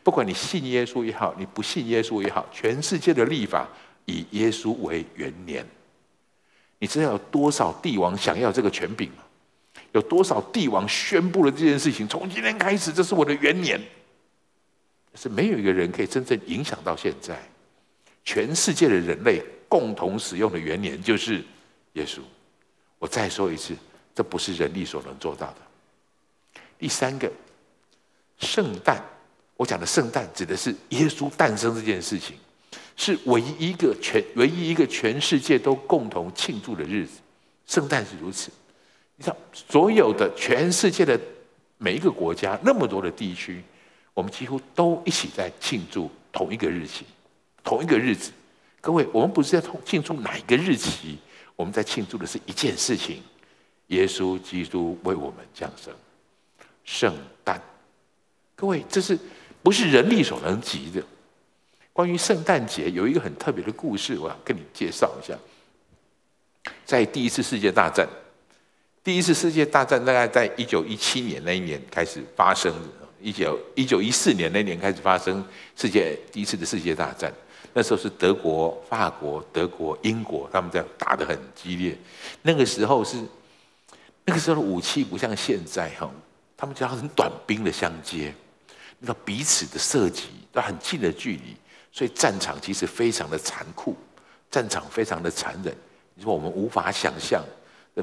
[0.03, 3.69] 不管你信耶稣也好，你不信耶稣也好，全世界的历法
[4.05, 5.67] 以耶稣为元年。
[6.79, 9.25] 你知道有多少帝王想要这个权柄吗？
[9.93, 12.07] 有多少帝王宣布了这件事情？
[12.07, 13.81] 从今天开始，这是我的元年。
[15.17, 17.37] 是没有一个人可以真正影响到现在。
[18.25, 21.43] 全世界的人类共同使用的元年就是
[21.95, 22.19] 耶稣。
[22.99, 23.75] 我再说一次，
[24.15, 25.57] 这不是人力所能做到的。
[26.77, 27.31] 第三个，
[28.39, 29.03] 圣诞，
[29.57, 32.37] 我讲的圣诞指的是耶稣诞生这件事情。
[32.97, 37.21] 是唯一一个全唯一一个全世界都共同庆祝的日子，
[37.67, 38.51] 圣诞是如此。
[39.17, 41.19] 你知道，所有的全世界的
[41.79, 43.63] 每一个国家，那么多的地区，
[44.13, 47.07] 我们几乎都一起在庆祝同一个日期，
[47.65, 48.33] 同一个日子。
[48.81, 51.19] 各位，我们不是在庆祝哪一个日期，
[51.55, 53.23] 我们在庆祝的是一件事情：
[53.89, 55.93] 耶稣基督为我们降生。
[56.85, 57.15] 圣
[57.45, 57.61] 诞，
[58.57, 59.19] 各位，这是
[59.63, 61.03] 不是人力所能及的？
[61.93, 65.37] 关于圣诞节有一个很特别的故事，我要跟你介绍一下。
[66.87, 68.09] 在第一次世界大战，
[69.05, 72.89] 第一次世界大战大概在一九一七年那一年开始发生的，
[73.21, 75.45] 一九一九一四年那年开始发生
[75.77, 77.31] 世界第一次的世界大战。
[77.73, 81.97] 那时候是德国、法国、德国、英国他们这样打得很激烈。
[82.43, 83.17] 那个时候是
[84.25, 86.11] 那个时候的武器不像现在哈，
[86.57, 88.35] 他们就要很短兵的相接，
[88.99, 91.57] 那个彼此的射击都很近的距离，
[91.93, 93.97] 所以战场其实非常的残酷，
[94.51, 95.75] 战场非常的残忍。
[96.15, 97.43] 你说我们无法想象，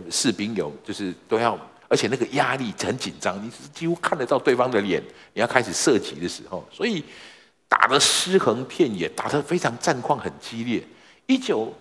[0.09, 5.01] 士兵有就是都要，而且那个压力很紧张，你是几乎看得到对方的脸，
[5.33, 7.03] 你要开始射击的时候，所以
[7.79, 10.83] 打得尸横遍野，打得非常战况很激烈。
[11.27, 11.71] 一九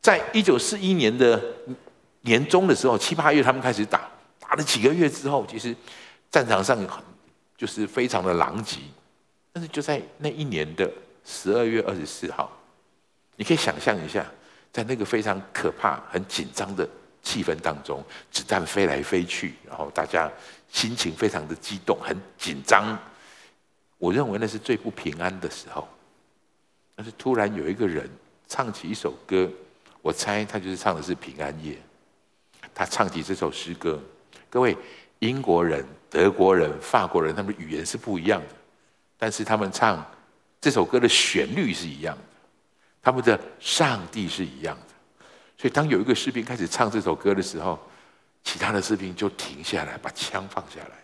[0.00, 1.42] 在一九四一年的
[2.20, 4.08] 年中的时候，七八月他们开始打，
[4.38, 5.74] 打了几个月之后，其实
[6.30, 7.02] 战场上很
[7.56, 8.78] 就是非常的狼藉。
[9.52, 10.88] 但是就在那一年的
[11.24, 12.48] 十二月二十四号，
[13.34, 14.24] 你可以想象一下。
[14.72, 16.88] 在那个非常可怕、很紧张的
[17.24, 20.30] 气氛当中，子弹飞来飞去，然后大家
[20.70, 22.96] 心情非常的激动、很紧张。
[24.00, 25.86] 我认为那是最不平安的时候。
[26.96, 28.10] 但是突然有一个人
[28.48, 29.48] 唱起一首歌，
[30.02, 31.78] 我猜他就是唱的是平安夜。
[32.74, 34.02] 他唱起这首诗歌，
[34.48, 34.76] 各位，
[35.18, 38.48] 英国人、德国人、法国人，他们语言是不一样的，
[39.18, 40.04] 但是他们唱
[40.60, 42.22] 这首歌的旋律是一样的。
[43.02, 45.24] 他们的上帝是一样的，
[45.56, 47.78] 所以当有一个士兵开始唱这首歌的时候，
[48.44, 50.99] 其他的士兵就停下来，把枪放下来。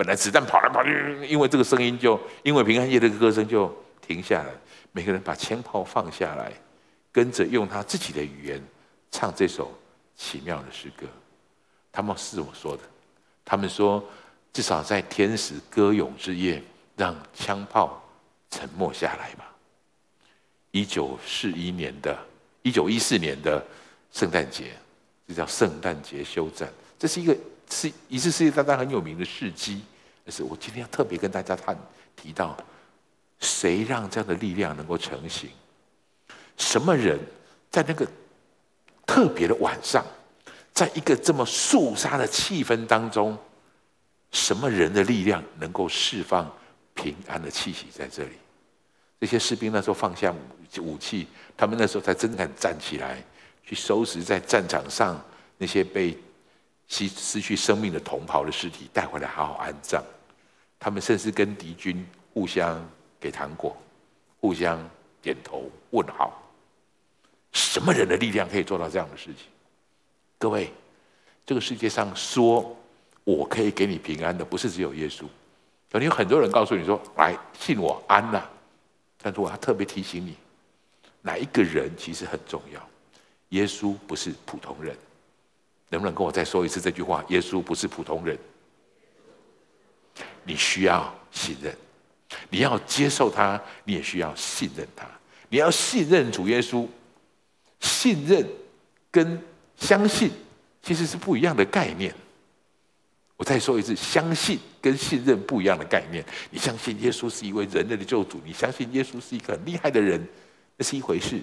[0.00, 4.48] 本来子弹跑来跑去，因为这个声音就，因为平安夜的歌声就停下来。
[4.92, 6.50] 每个人把枪炮放下来，
[7.12, 8.64] 跟着用他自己的语言
[9.10, 9.78] 唱这首
[10.16, 11.06] 奇妙的诗歌。
[11.92, 12.82] 他们是怎么说的？
[13.44, 14.02] 他们说
[14.54, 16.62] ：“至少在天使歌咏之夜，
[16.96, 18.02] 让枪炮
[18.50, 19.54] 沉默下来吧。”
[20.72, 22.18] 一九四一年的，
[22.62, 23.62] 一九一四年的
[24.12, 24.72] 圣诞节，
[25.28, 26.72] 这叫圣诞节休战。
[26.98, 27.36] 这是一个
[27.70, 29.82] 是一次世界大战很有名的事迹。
[30.24, 31.76] 但是我今天要特别跟大家谈
[32.14, 32.56] 提到，
[33.38, 35.48] 谁让这样的力量能够成型？
[36.56, 37.18] 什么人
[37.70, 38.06] 在那个
[39.06, 40.04] 特别的晚上，
[40.74, 43.36] 在一个这么肃杀的气氛当中，
[44.30, 46.50] 什么人的力量能够释放
[46.94, 48.32] 平安的气息在这里？
[49.18, 50.34] 这些士兵那时候放下
[50.78, 53.22] 武器，他们那时候才真敢站起来，
[53.64, 55.22] 去收拾在战场上
[55.58, 56.16] 那些被
[56.90, 60.04] 失失去生命的同袍的尸体，带回来好好安葬。
[60.78, 62.84] 他们甚至跟敌军互相
[63.18, 63.74] 给糖果，
[64.40, 64.78] 互相
[65.22, 66.36] 点头问好。
[67.52, 69.46] 什么人的力量可以做到这样的事情？
[70.36, 70.72] 各位，
[71.46, 72.76] 这个世界上说
[73.24, 75.24] 我可以给你平安的，不是只有耶稣。
[75.92, 78.42] 可能有很多人告诉你说：“来，信我，安呐。”
[79.22, 80.36] 但是我要特别提醒你，
[81.20, 82.88] 哪一个人其实很重要。
[83.50, 84.96] 耶稣不是普通人，
[85.90, 87.22] 能不能跟我再说一次这句话？
[87.28, 88.38] 耶稣不是普通人，
[90.44, 91.76] 你需要信任，
[92.48, 95.06] 你要接受他，你也需要信任他。
[95.48, 96.86] 你要信任主耶稣，
[97.80, 98.48] 信任
[99.10, 99.42] 跟
[99.76, 100.30] 相信
[100.80, 102.14] 其实是不一样的概念。
[103.36, 106.24] 我再说一次，相信跟信任不一样的概念。
[106.50, 110.24] 你相信耶稣是一位人类的救主，你相信耶稣是一个很厉害的人，
[110.76, 111.38] 那是一回事；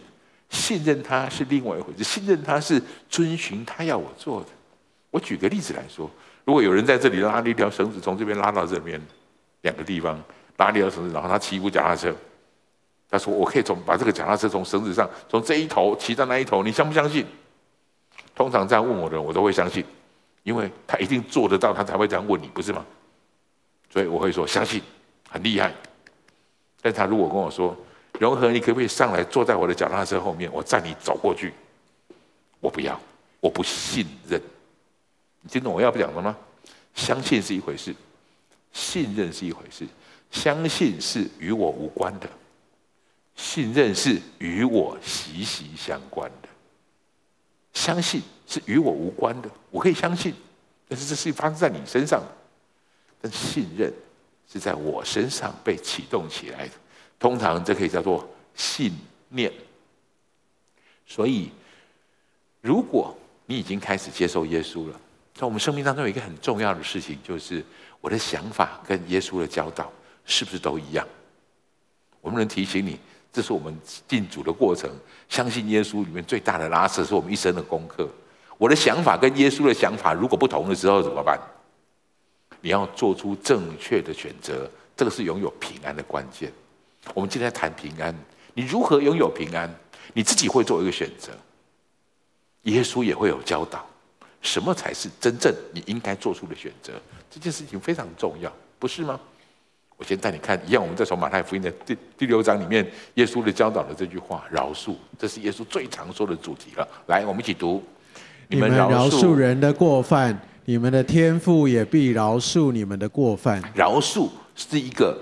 [0.49, 2.03] 信任他是另外一回事。
[2.03, 4.47] 信任他是遵循他要我做的。
[5.11, 6.09] 我举个例子来说，
[6.45, 9.01] 如果有人在这里拉了一条绳子，从这边拉到这边
[9.61, 10.21] 两个地方，
[10.57, 12.15] 拉了一条绳子，然后他骑一部脚踏车，
[13.09, 17.25] 他说：“我可以从把这个脚踏车从绳子上从这一头骑到那一头，你相不相信？”
[18.35, 19.83] 通常这样问我的人，我都会相信。
[20.43, 22.85] 因为他一定做得到，他才会这样问你，不是吗？
[23.89, 24.81] 所以我会说相信，
[25.29, 25.73] 很厉害。
[26.81, 27.75] 但他如果跟我说，
[28.19, 31.53] 融合，你可不可以上来坐在我的脚踏车后面，我载你走过去？
[32.59, 32.99] 我不要，
[33.39, 34.41] 我不信任。
[35.41, 36.35] 你听懂我要不讲的吗？
[36.95, 37.95] 相信是一回事，
[38.73, 39.87] 信任是一回事。
[40.31, 42.27] 相信是与我无关的，
[43.35, 46.49] 信任是与我息息相关的。
[47.73, 50.33] 相信是与我无关的，我可以相信，
[50.87, 52.21] 但是这事情发生在你身上，
[53.21, 53.93] 但信任
[54.51, 56.73] 是在我身上被启动起来的。
[57.19, 58.91] 通常这可以叫做信
[59.29, 59.51] 念。
[61.05, 61.49] 所以，
[62.61, 64.99] 如果你已经开始接受耶稣了，
[65.33, 67.63] 在我们生命当中有一个很重要的事情，就是
[68.01, 69.91] 我的想法跟耶稣的教导
[70.25, 71.07] 是不是都一样？
[72.21, 72.99] 我们能提醒你。
[73.29, 73.77] 这是我们
[74.07, 74.89] 进主的过程，
[75.29, 78.09] 相信耶稣里面最大的拉扯，是我们一生的功课。
[78.57, 81.39] 我的想法跟耶稣的想法如果不同的时候怎么办？
[82.61, 86.51] 你要做出正确的选择，这个是拥有平安的关键。
[87.13, 88.13] 我们今天谈平安，
[88.53, 89.69] 你如何拥有平安？
[90.13, 91.31] 你自己会做一个选择，
[92.63, 93.85] 耶稣也会有教导，
[94.41, 96.93] 什么才是真正你应该做出的选择？
[97.29, 99.19] 这件事情非常重要，不是吗？
[99.97, 106.87] 我先带你看一样，我们再从马太福音的第第六章里面，耶稣的教导的这句话：饶恕，这是耶稣最常说的主题了。
[107.07, 107.83] 来，我们一起读：
[108.47, 113.61] 你们饶恕人的过犯，你们的天父也必饶恕你们的过犯。
[113.75, 115.17] 饶恕是一个。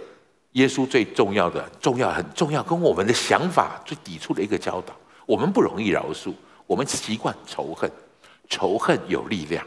[0.55, 4.95] 耶稣最重要的、重要、很重要，跟我们的想法最抵触的一个教导。
[5.25, 6.33] 我们不容易饶恕，
[6.65, 7.91] 我们习惯仇恨，
[8.49, 9.65] 仇恨有力量，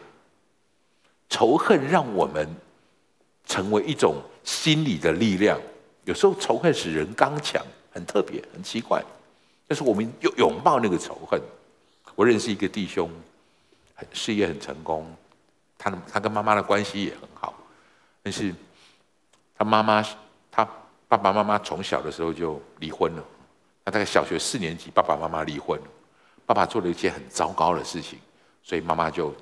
[1.29, 2.49] 仇恨让我们
[3.45, 5.61] 成为一种心理的力量。
[6.05, 9.05] 有时候仇恨使人刚强，很特别，很奇怪。
[9.67, 11.39] 但是我们又拥抱那个仇恨。
[12.15, 13.11] 我认识一个弟兄，
[14.15, 15.07] 事业很成功，
[15.77, 17.53] 他他跟妈妈的关系也很好，
[18.23, 18.55] 但是
[19.55, 20.03] 他妈妈。
[21.09, 23.25] 爸爸妈妈从小的时候就离婚了。
[23.85, 25.87] 他大概小学四年级，爸爸妈妈离婚了。
[26.45, 28.19] 爸爸做了一件很糟糕的事情，
[28.63, 29.35] 所以妈妈就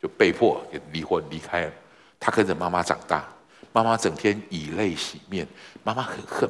[0.00, 1.72] 就被迫也离婚离开了。
[2.20, 3.28] 他跟着妈妈长大，
[3.72, 5.46] 妈妈整天以泪洗面，
[5.82, 6.48] 妈妈很恨，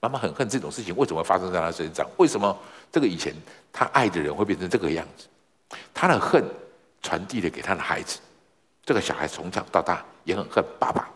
[0.00, 2.08] 妈妈很恨这种事情为什么发生在他身上？
[2.16, 2.56] 为什么
[2.90, 3.34] 这个以前
[3.72, 5.28] 他爱的人会变成这个样子？
[5.92, 6.42] 他的恨
[7.02, 8.18] 传递了给他的孩子，
[8.84, 11.08] 这个小孩从小到大也很恨爸爸。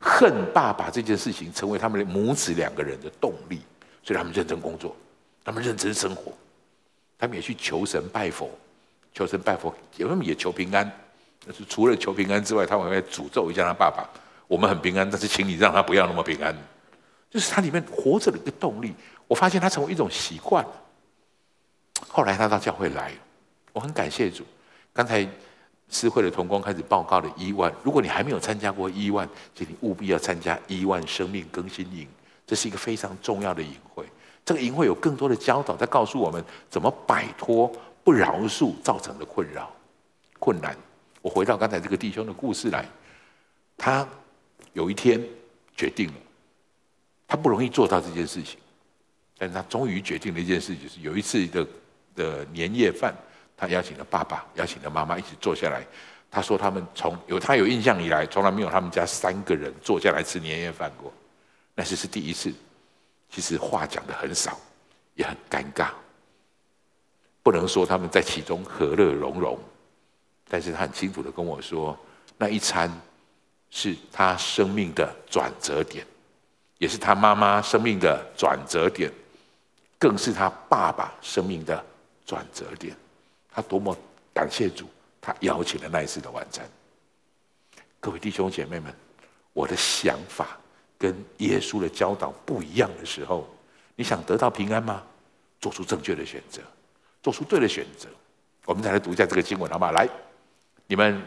[0.00, 3.60] 恨爸爸这件事情成为他们的母子两个人的动力，
[4.02, 4.96] 所以他们认真工作，
[5.44, 6.32] 他们认真生活，
[7.18, 8.48] 他们也去求神拜佛，
[9.12, 10.88] 求神拜佛，他们也求平安。
[11.44, 14.08] 但是除了求平安之外，他们还会诅咒一下他爸爸：
[14.46, 16.56] 我们很平安，但是请你让他不要那么平安。
[17.30, 18.94] 就是他里面活着的一个动力。
[19.26, 20.64] 我发现他成为一种习惯。
[22.06, 23.12] 后来他到教会来，
[23.72, 24.44] 我很感谢主。
[24.92, 25.28] 刚才。
[25.90, 27.72] 诗会的同工开始报告了一万。
[27.82, 32.06] 如果你还没有参加过一万，请你务必要参加一万生命更新营。
[32.46, 34.04] 这是一个非常重要的营会。
[34.44, 37.70] 这个营会有更多的教导，在告诉我们怎么摆脱
[38.02, 39.70] 不饶恕造成的困扰、
[40.38, 40.76] 困难。
[41.20, 42.86] 我回到刚才这个弟兄的故事来，
[43.76, 44.06] 他
[44.72, 45.22] 有一天
[45.76, 46.14] 决定了，
[47.26, 48.58] 他不容易做到这件事情，
[49.36, 51.66] 但是他终于决定了一件事，就是有一次的
[52.14, 53.14] 的年夜饭。
[53.58, 55.84] 他邀请了爸爸，邀请了妈妈一起坐下来。
[56.30, 61.10] 他说：“他们从有他有印象以来，从来没有他们家三个人坐下来吃年夜饭过，
[61.74, 62.52] 那是是第一次。
[63.30, 64.60] 其实话讲的很少，
[65.14, 65.88] 也很尴尬。
[67.42, 69.58] 不能说他们在其中和乐融融，
[70.48, 71.98] 但是他很清楚的跟我说，
[72.36, 72.92] 那一餐
[73.70, 76.06] 是他生命的转折点，
[76.76, 79.10] 也是他妈妈生命的转折点，
[79.98, 81.82] 更是他爸爸生命的
[82.26, 82.94] 转折点。”
[83.58, 83.96] 他多么
[84.32, 84.84] 感谢主，
[85.20, 86.64] 他邀请了那一次的晚餐。
[87.98, 88.94] 各位弟兄姐妹们，
[89.52, 90.56] 我的想法
[90.96, 93.52] 跟耶稣的教导不一样的时候，
[93.96, 95.02] 你想得到平安吗？
[95.60, 96.62] 做出正确的选择，
[97.20, 98.08] 做出对的选择。
[98.64, 99.90] 我们再来读一下这个经文，好吗？
[99.90, 100.08] 来，
[100.86, 101.20] 你们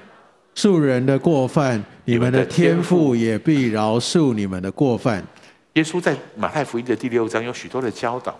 [0.55, 5.21] 恕人的过犯，你们的天父也必饶恕你们的过犯。
[5.73, 8.39] 耶稣在马太福音的第六章有许多的教导。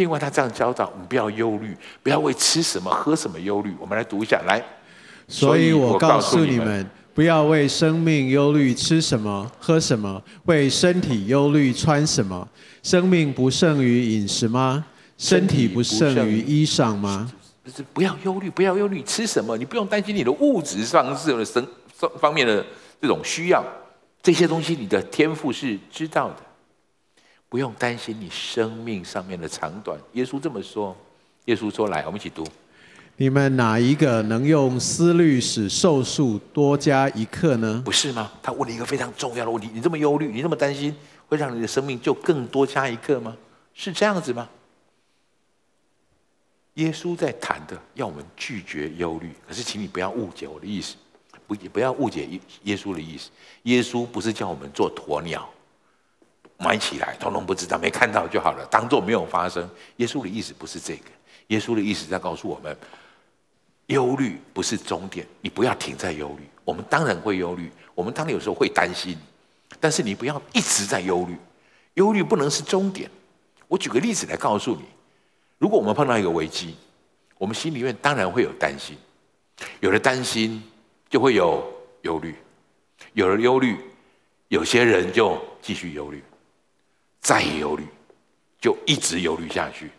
[0.00, 3.70] 另外，他这样教导我们：不要忧虑，不要为吃什么、喝什么忧虑。
[3.78, 4.64] 我们来读一下，来。
[5.28, 12.48] 所以我告诉你们，不要为生命忧虑，吃什么、喝什么；为身体忧虑，穿什么。
[12.82, 14.82] 生命不胜于饮食吗？
[15.18, 17.30] 身体不胜于衣裳吗？
[17.62, 19.54] 不是，不要忧虑，不要忧虑，吃什么？
[19.58, 21.68] 你不用担心你的物质上是的生
[22.18, 22.64] 方面的
[23.02, 23.62] 这种需要，
[24.22, 26.36] 这些东西你的天赋是知道的。
[27.50, 30.96] 不用担心你生命上面的长短，耶稣这么说。
[31.46, 32.46] 耶稣说：“来，我们一起读。
[33.16, 37.82] 你们哪一个能用思虑使寿数多加一刻呢？
[37.84, 38.30] 不是吗？
[38.40, 39.68] 他问了一个非常重要的问题。
[39.74, 40.94] 你这么忧虑，你这么担心，
[41.26, 43.36] 会让你的生命就更多加一刻吗？
[43.74, 44.48] 是这样子吗？
[46.74, 49.32] 耶稣在谈的，要我们拒绝忧虑。
[49.48, 50.94] 可是，请你不要误解我的意思，
[51.48, 53.30] 不，不要误解耶耶稣的意思。
[53.64, 55.50] 耶稣不是叫我们做鸵鸟。”
[56.60, 59.68] 埋起来，统统不知道，没看到就好了，当做没有发生。
[59.96, 61.10] 耶稣的意思不是这个，
[61.48, 62.76] 耶稣的意思在告诉我们，
[63.86, 66.46] 忧虑不是终点，你不要停在忧虑。
[66.64, 69.16] 我们当然会忧虑，我们当然有时候会担心，
[69.80, 71.36] 但是你不要一直在忧虑，
[71.94, 73.10] 忧虑不能是终点。
[73.66, 74.84] 我举个例子来告诉你，
[75.58, 76.76] 如果我们碰到一个危机，
[77.38, 78.96] 我们心里面当然会有担心，
[79.80, 80.62] 有了担心
[81.08, 81.64] 就会有
[82.02, 82.34] 忧虑，
[83.14, 83.78] 有了忧虑，
[84.48, 86.22] 有些人就继续忧虑。
[87.20, 87.86] 再忧虑，
[88.60, 89.90] 就一直忧虑下去，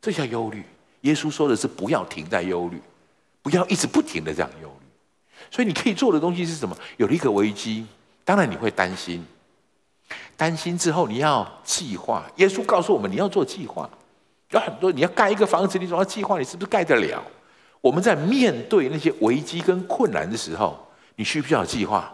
[0.00, 0.64] 这叫忧虑。
[1.02, 2.80] 耶稣说的是不要停在忧虑，
[3.42, 4.86] 不要一直不停的这样忧虑。
[5.50, 6.76] 所以你可以做的东西是什么？
[6.96, 7.86] 有了一个危机，
[8.24, 9.24] 当然你会担心，
[10.36, 12.24] 担心之后你要计划。
[12.36, 13.88] 耶稣告诉我们，你要做计划。
[14.50, 17.22] 有很多你要盖一个房子，你总要计划，你是不是盖得了？
[17.80, 22.12] 我们在面对那些危机跟困难的时候，你需不需要计划？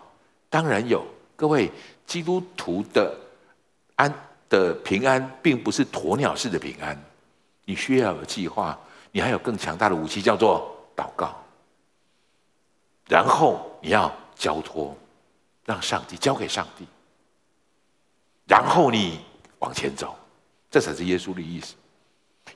[0.50, 1.02] 当然有。
[1.36, 1.70] 各位，
[2.06, 3.12] 基督徒的
[3.96, 4.12] 安
[4.48, 7.00] 的平安，并不是鸵鸟式的平安。
[7.64, 8.78] 你需要有计划，
[9.12, 11.34] 你还有更强大的武器，叫做祷告。
[13.08, 14.96] 然后你要交托，
[15.64, 16.86] 让上帝交给上帝。
[18.46, 19.20] 然后你
[19.58, 20.16] 往前走，
[20.70, 21.74] 这才是耶稣的意思。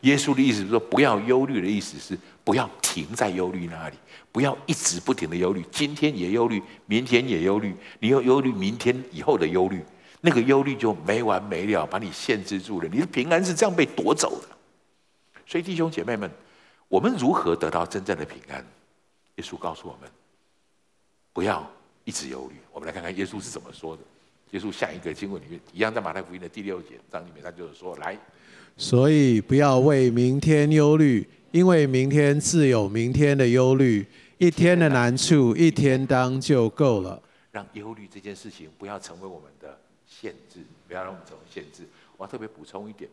[0.03, 3.97] 耶稣的意思是说，不要忧虑的意思是不要停在忧虑那里，
[4.31, 5.65] 不要一直不停的忧虑。
[5.71, 9.83] 今天也忧虑，明天也忧虑，你要忧虑明天以后的忧虑，
[10.29, 12.89] 那个忧虑就没完没了，把你限制住了。
[12.93, 14.49] 你的平安是这样被夺走的。
[15.47, 16.31] 所以弟兄姐妹们，
[16.87, 18.63] 我们如何得到真正的平安？
[19.37, 20.11] 耶稣告诉我们，
[21.33, 21.67] 不要
[22.05, 22.57] 一直忧虑。
[22.71, 24.03] 我们来看看耶稣是怎么说的。
[24.51, 28.15] 耶稣下一个经文里面，一样在马太福音的第六节章里面，他就是说：“来。”
[28.77, 34.07] 所以不要为明天忧虑，因为明天自有明天的忧虑。
[34.37, 37.23] 一天的难处，一天当就够了。
[37.51, 39.78] 让忧虑这件事情不要成为我们的
[40.19, 41.87] 限制，不要让我们成为限制。
[42.17, 43.11] 我要特别补充一点，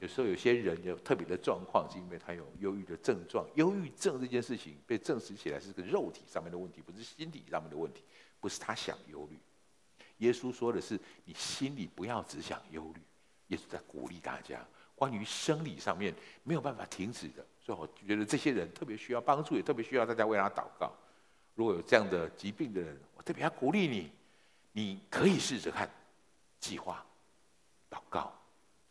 [0.00, 3.44] 有时候有些人有特别的状况，是因为他有忧郁的症状。
[3.56, 8.02] 忧郁症这件事情被证实起来是个肉体上面的问题，不是心理上面的问题，
[8.40, 9.38] 不是他想忧虑。
[10.18, 13.00] 耶稣说的是，你心里不要只想忧虑。
[13.48, 14.64] 耶稣在鼓励大家。
[14.94, 16.12] 关于生理上面
[16.42, 20.92] 没有办法停止的，所以我觉得这些人特别需要帮助，也特别需要大家为他祷告。
[21.54, 24.10] 如果有这样的疾病的人，我特别要鼓励你，
[24.72, 25.88] 你可以试着看，
[26.60, 27.04] 计划、
[27.90, 28.32] 祷告、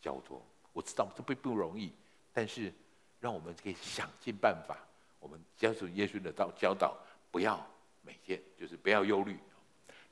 [0.00, 0.42] 交托。
[0.72, 1.92] 我知道这并不容易，
[2.32, 2.72] 但是
[3.20, 4.78] 让我们可以想尽办法。
[5.20, 6.96] 我们教主耶稣的道教导，
[7.30, 7.64] 不要
[8.02, 9.38] 每天就是不要忧虑。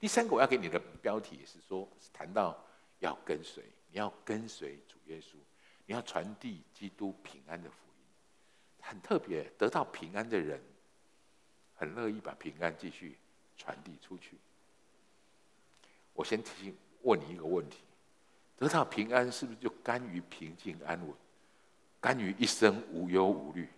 [0.00, 2.56] 第三个我要给你的标题是说，谈到
[2.98, 5.36] 要跟随，你要跟随主耶稣。
[5.88, 8.04] 你要传递基督平安的福音，
[8.80, 9.44] 很特别。
[9.56, 10.60] 得到平安的人，
[11.76, 13.16] 很乐意把平安继续
[13.56, 14.36] 传递出去。
[16.12, 16.76] 我先提醒
[17.06, 17.78] 问你一个问题：
[18.56, 21.14] 得到平安是不是就甘于平静安稳，
[22.00, 23.68] 甘于一生无忧无虑？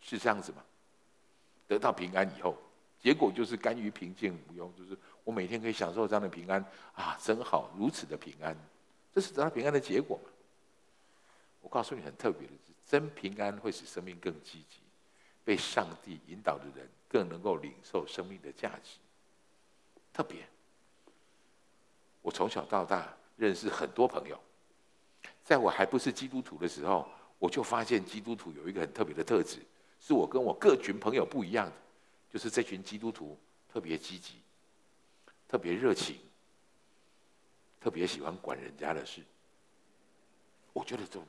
[0.00, 0.64] 是这样子吗？
[1.68, 2.56] 得到平安以后，
[2.98, 6.64] 结果就是甘于平静无忧，就是我每天可以享受这样的平安
[6.94, 8.56] 啊，真好，如此的平安，
[9.14, 10.30] 这是得到平安的结果吗？
[11.60, 14.80] 我告诉你，很特别的是，真平安会使生命更积极，
[15.44, 18.98] 被上帝引导的人更能够领受生命的价值。
[20.12, 20.46] 特别，
[22.22, 24.38] 我从小到大认识很多朋友，
[25.44, 27.06] 在我还不是基督徒的时候，
[27.38, 29.58] 我就发现基督徒有一个很特别的特质，
[30.00, 31.72] 是我跟我各群朋友不一样的，
[32.32, 33.38] 就是这群基督徒
[33.70, 34.36] 特别积极，
[35.46, 36.16] 特别热情，
[37.80, 39.20] 特别喜欢管人家的事。
[40.72, 41.20] 我觉得这。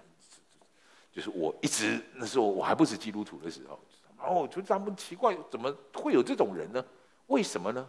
[1.12, 3.80] 就是我一直那时候我还不是基督徒的时候，
[4.18, 6.84] 哦，我觉得他们奇怪，怎么会有这种人呢？
[7.28, 7.88] 为什么呢？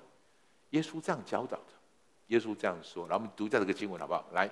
[0.72, 1.72] 耶稣这样教导的，
[2.28, 4.24] 耶稣这样说，然后我们读一下这个经文好不好？
[4.32, 4.50] 来，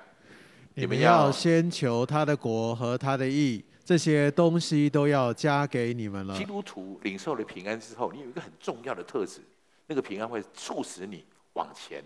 [0.74, 6.36] 你们要先求他的国和他的义，这些东西都要加给你们了。
[6.36, 9.40] 基督徒领受了平安之后，你有一个很重要的特质，
[9.86, 12.02] 那个平安会促使你往前，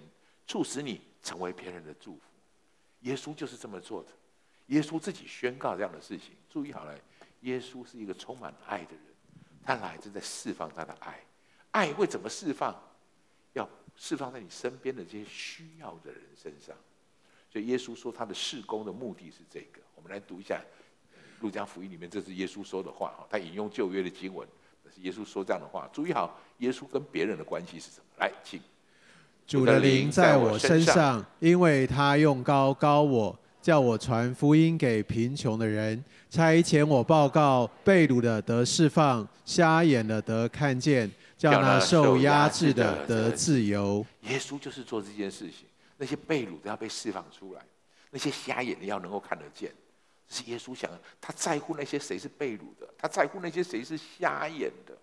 [0.46, 2.20] 促使你成为别人的祝福。
[3.00, 4.08] 耶稣就是这么做的。
[4.66, 6.94] 耶稣自己宣告这样的事情，注意好了，
[7.42, 9.02] 耶稣是一个充满爱的人，
[9.64, 11.20] 他来正在释放他的爱，
[11.70, 12.74] 爱会怎么释放？
[13.52, 16.74] 要释放在你身边的这些需要的人身上。
[17.50, 19.80] 所以耶稣说他的事工的目的是这个。
[19.94, 20.60] 我们来读一下
[21.42, 24.46] 《路加福音》里面，这是耶稣说的话哈，他引用旧约的经文，
[24.94, 25.88] 是耶稣说这样的话。
[25.92, 28.04] 注意好，耶稣跟别人的关系是什么？
[28.18, 28.60] 来，请
[29.46, 33.38] 主的灵在我身上，因为他用膏膏我。
[33.62, 44.04] 叫我传福音给贫穷的人，差遣我报告被掳的得释放，瞎眼的得看见，叫那受压制的得自由。
[44.22, 45.66] 耶稣就是做这件事情，
[45.96, 47.62] 那些被掳的要被释放出来，
[48.10, 49.72] 那些瞎眼的要能够看得见。
[50.28, 54.96] 这是耶稣想，他在乎那些谁是被掳的，他在乎那些谁是瞎眼的。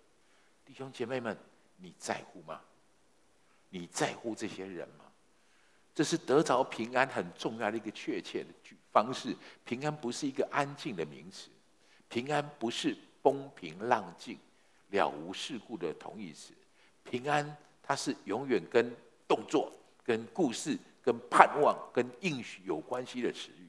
[0.65, 1.38] 弟兄姐妹们，
[1.77, 2.59] 你在乎吗？
[3.69, 5.05] 你在乎这些人吗？
[5.95, 8.49] 这是得着平安很重要的一个确切的
[8.91, 9.36] 方式。
[9.63, 11.49] 平安不是一个安静的名词，
[12.09, 14.38] 平安不是风平浪静、
[14.93, 16.53] 了无事故的同义词。
[17.03, 18.95] 平安它是永远跟
[19.27, 19.71] 动作、
[20.03, 23.67] 跟故事、跟盼望、跟应许有关系的词语。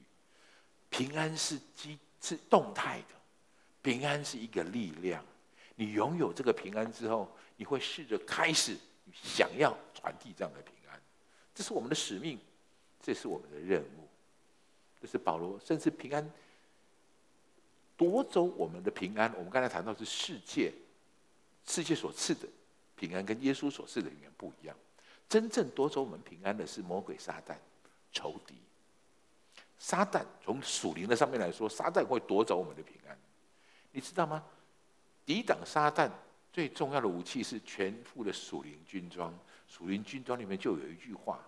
[0.89, 3.15] 平安是机是动态的，
[3.81, 5.23] 平安是一个力量。
[5.75, 8.77] 你拥有这个平安之后，你会试着开始
[9.11, 11.01] 想要传递这样的平安。
[11.53, 12.39] 这是我们的使命，
[13.01, 14.07] 这是我们的任务。
[15.01, 16.31] 这是保罗，甚至平安
[17.97, 19.31] 夺走我们的平安。
[19.35, 20.71] 我们刚才谈到是世界，
[21.65, 22.47] 世界所赐的
[22.95, 24.75] 平安跟耶稣所赐的永远不一样。
[25.27, 27.55] 真正夺走我们平安的是魔鬼撒旦，
[28.11, 28.55] 仇敌。
[29.77, 33.17] 撒旦从属灵的上面来说，撒旦会夺走我们的平安，
[33.91, 34.43] 你知道吗？
[35.25, 36.09] 抵挡撒旦
[36.53, 39.33] 最重要的武器是全副的属灵军装。
[39.67, 41.39] 属灵军装里面就有一句话，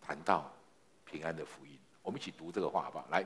[0.00, 0.52] 谈到
[1.04, 1.78] 平安的福音。
[2.02, 3.06] 我们一起读这个话好不好？
[3.10, 3.24] 来，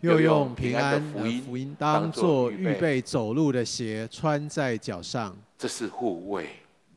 [0.00, 5.36] 又用平安的福音当做预备走路的鞋，穿在脚上。
[5.58, 6.48] 这是护卫，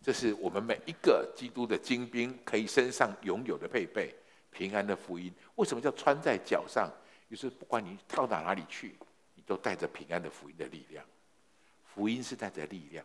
[0.02, 4.16] 这是我们每一个基督的精兵可以身上拥有的配备。
[4.52, 6.90] 平安的福音，为什么叫穿在脚上？
[7.30, 8.96] 就是不管你跳到哪里去，
[9.36, 11.04] 你都带着平安的福音的力量。
[11.84, 13.04] 福音是带着力量。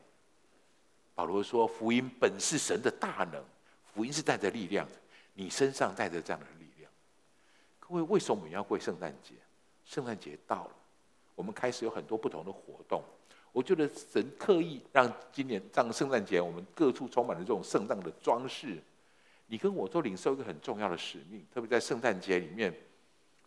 [1.14, 3.42] 保罗说，福音本是神的大能，
[3.82, 4.92] 福音是带着力量的。
[5.34, 6.90] 你身上带着这样的力量。
[7.80, 9.34] 各位，为什么我们要过圣诞节？
[9.89, 10.70] 圣诞节到了，
[11.34, 13.03] 我们开始有很多不同的活动。
[13.53, 18.80] 我觉得神刻意让今年让圣诞节，我们各处充满了这种圣诞的装饰。
[19.47, 22.72] 你跟我都领受一个很重要的使命，特别在圣诞节里面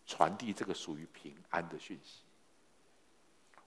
[0.04, 2.22] 传递这个属于平安的讯息。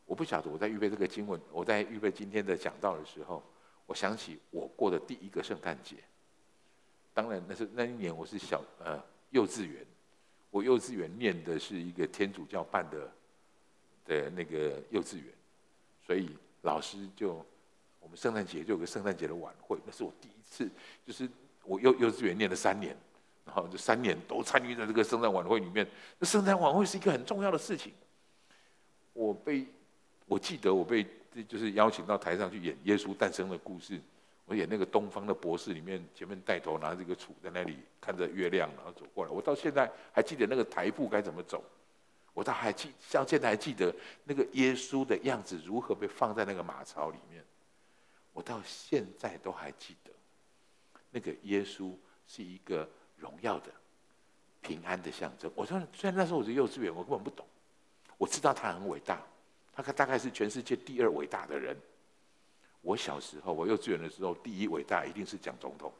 [0.05, 3.41] 我不晓得我在预备这个经文，我在预备今天的讲道的时候，
[3.85, 5.95] 我想起我过的第一个圣诞节。
[7.13, 9.85] 当然那是那一年我是小呃幼稚园，
[10.55, 13.11] 我幼稚园念的是一个天主教办的
[14.05, 15.25] 的那个幼稚园，
[16.07, 16.29] 所以
[16.61, 17.45] 老师就
[17.99, 20.71] 我们圣诞节就有个圣诞节的晚会，那是我第一次，
[21.05, 21.29] 就是
[21.65, 22.95] 我幼幼稚园念了三年，
[23.43, 25.85] 然后这三年都参与在这个圣诞晚会里面。
[26.19, 27.91] 那圣诞晚会是一个很重要的事情，
[29.11, 29.65] 我被。
[30.27, 31.05] 我记得我被
[31.47, 33.99] 就是邀请到台上去演耶稣诞生的故事，
[34.45, 39.31] 我演那个东方的博士里面前面带头拿着一个杵在那里看着月亮，然后走过来。
[39.31, 41.63] 我到现在还记得那个台步该怎么走，
[42.33, 43.93] 我倒还记，像现在还记得
[44.23, 47.43] 那个耶稣的样子如何被放在那个马槽里面，
[48.33, 50.11] 我到现在都还记得，
[51.09, 51.91] 那个耶稣
[52.27, 52.87] 是一个
[53.17, 53.71] 荣耀的、
[54.61, 55.51] 平安的象征。
[55.55, 57.43] 我说虽然那时候我是幼稚园，我根本不懂，
[58.17, 59.19] 我知道他很伟大。
[59.77, 61.75] 他大概是全世界第二伟大的人。
[62.85, 65.91] 我小时候，我幼稚园的时候，第一伟大一定是蒋总统。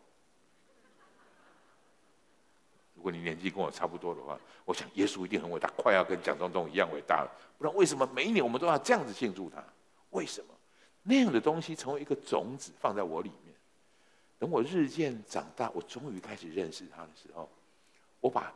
[2.94, 7.32] 如果你年纪跟我差不多的话，我想耶稣一定很伟大，快要跟蒋总统一样伟大了。
[7.58, 9.64] 不然为什么每一年我们都要这样子庆祝他？
[10.12, 10.54] 为什么？
[11.02, 13.56] 那样的东西成为一个种子放在我里面。
[14.38, 17.50] 等我日渐长大，我终于开始认识他的时候，
[18.22, 18.54] 我把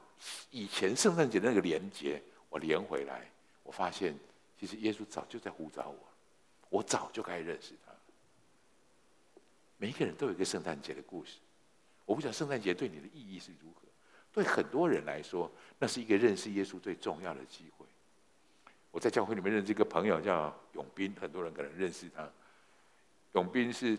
[0.51, 3.27] 以前圣诞节的那个连结我连回来，
[3.63, 4.15] 我发现。
[4.59, 5.97] 其实耶稣早就在呼召我，
[6.67, 7.88] 我早就该认识他。
[9.79, 11.37] 每一个人都有一个圣诞节的故事，
[12.05, 13.81] 我不晓得圣诞节对你的意义是如何。
[14.31, 17.85] 对很多人来说，那是一个认识耶稣最重要的机会。
[18.91, 22.29] 我在教会里面认识一个朋友叫永斌，很多人可能认识他。
[23.33, 23.97] 永斌是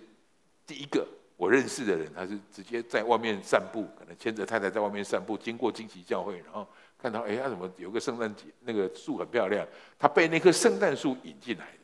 [0.66, 1.06] 第一个
[1.36, 6.66] 我认识的人，他是直接在外面散步，可能牵着太太在外面散步，经过惊奇教会，然后。
[7.02, 9.66] 看到哎，他怎么有个圣诞节那个树很漂亮？
[9.98, 11.80] 他被那棵圣诞树引进来了，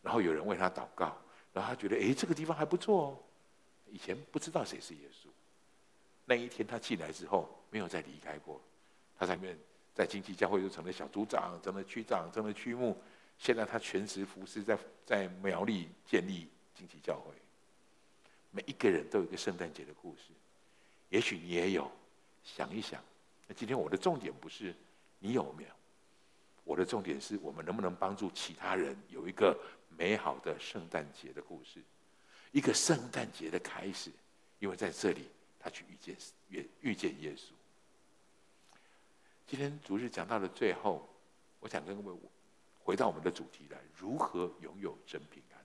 [0.00, 1.14] 然后有人为他祷告，
[1.58, 3.18] 然后他觉得哎，这个地方还不错哦。
[3.90, 5.26] 以前不知道谁是耶稣，
[6.24, 8.60] 那一天他进来之后没有再离开过。
[9.18, 9.58] 他在那边
[9.92, 12.96] 在经济教会就成了小组长，成了区长，成了区牧。
[13.38, 16.46] 现在他全职服侍在在苗栗建立
[16.76, 17.32] 经济教会。
[18.52, 20.30] 每一个人都有一个圣诞节的故事，
[21.08, 21.90] 也许你也有，
[22.44, 23.02] 想一想。
[23.48, 24.72] 那今天我的重点不是
[25.18, 25.70] 你有没有，
[26.62, 29.58] 我的重点是我们能不能帮助其他人有一个
[29.98, 31.82] 美好的圣诞节的故事，
[32.52, 34.12] 一个圣诞节的开始，
[34.60, 35.28] 因为在这里
[35.58, 36.16] 他去遇见
[36.48, 37.50] 遇遇见耶稣。
[39.44, 41.08] 今天主日讲到了最后，
[41.58, 42.16] 我想跟各位
[42.78, 45.58] 回到我们的主题来：如何拥有真平安？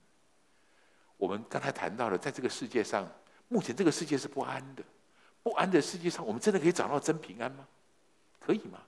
[1.17, 3.07] 我们刚才谈到了，在这个世界上，
[3.49, 4.83] 目前这个世界是不安的。
[5.43, 7.67] 不安的世界上，我们真的可以找到真平安吗？
[8.39, 8.81] 可以吗？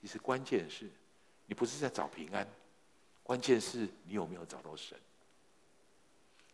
[0.00, 0.88] 其实关键是，
[1.46, 2.46] 你不是在找平安，
[3.26, 4.96] 关键是你有没有找到神。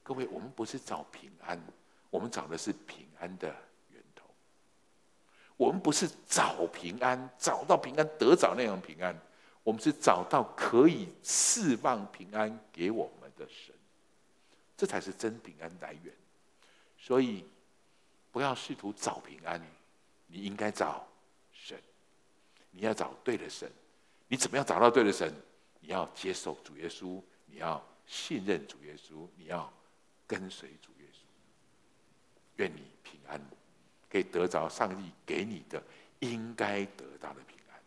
[0.03, 1.61] 各位，我们不是找平安，
[2.09, 3.55] 我们找的是平安的
[3.91, 4.25] 源头。
[5.59, 9.15] 我们不是找平安，找到平安，得找那样平安，
[9.63, 13.75] 我们是找到可以释放平安给我们的神，
[14.75, 16.15] 这才是真平安来源。
[16.99, 17.45] 所以。
[18.33, 19.61] 不要试图找平安，
[20.27, 21.07] 你应该找
[21.53, 21.79] 神。
[22.71, 23.71] 你要找对的神，
[24.27, 25.31] 你怎么样找到对的神？
[25.83, 29.71] 你要接受主耶稣，你要信任主耶稣，你要
[30.27, 31.19] 跟随主耶稣。
[32.57, 33.41] 愿你平安，
[34.09, 35.83] 可以得着上帝给你的
[36.21, 37.79] 应该得到的平安。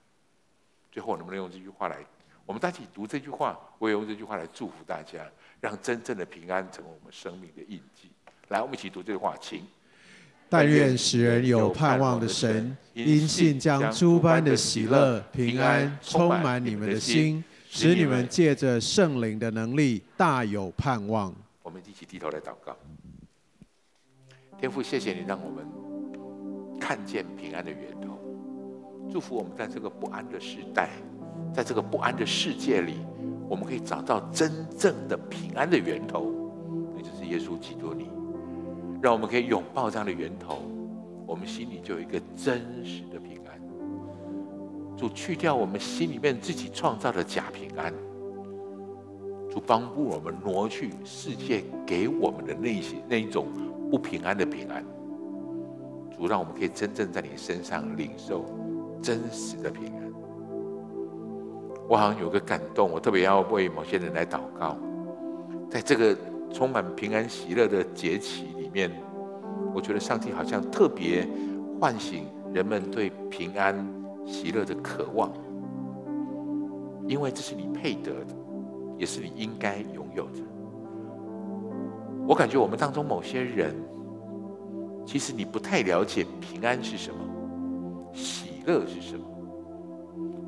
[0.92, 1.98] 最后，能不能用这句话来？
[2.46, 5.26] 我们大家一起读这句话，我也用这句话来祝福大家，
[5.62, 8.10] 让真正的平安成为我们生命的印记。
[8.50, 9.66] 来，我们一起读这句话，请。
[10.48, 17.44] 但愿使人有盼望的神，因信将诸般的喜乐、平安充满你们的心，
[17.78, 21.36] 使你们借着圣灵的能力大有盼望。
[21.62, 22.74] 我们一起低头来祷告。
[24.58, 25.66] 天父，谢谢你让我们
[26.80, 28.18] 看见平安的源头，
[29.12, 30.90] 祝福我们在这个不安的时代，
[31.54, 32.94] 在这个不安的世界里，
[33.50, 36.32] 我们可以找到真正的平安的源头，
[36.96, 38.08] 那就是耶稣基督你。
[39.02, 40.64] 让我们可以拥抱这样的源头，
[41.28, 43.45] 我们心里就有一个真实的平安。
[44.98, 47.94] 主去掉我们心里面自己创造的假平安，
[49.50, 53.48] 主帮助我们挪去世界给我们的那些那一种
[53.92, 54.84] 不平安的平安。
[56.18, 58.46] 主让我们可以真正在你身上领受
[59.02, 60.06] 真实的平安。
[61.90, 64.78] 我好像有个感动，我特别要为某些人来祷告，
[65.70, 66.18] 在这个
[66.54, 68.90] 充满平安喜乐的节期里面，
[69.74, 71.28] 我觉得上帝好像特别
[71.82, 72.24] 唤醒
[72.54, 73.86] 人们对平安
[74.26, 75.32] 喜乐的渴望，
[77.08, 78.36] 因为这是你配得的，
[78.98, 80.42] 也是你应该拥有的。
[82.28, 83.76] 我感觉我们当中某些人，
[85.06, 87.18] 其实你不太了解平安是什么，
[88.14, 89.26] 喜乐是什么，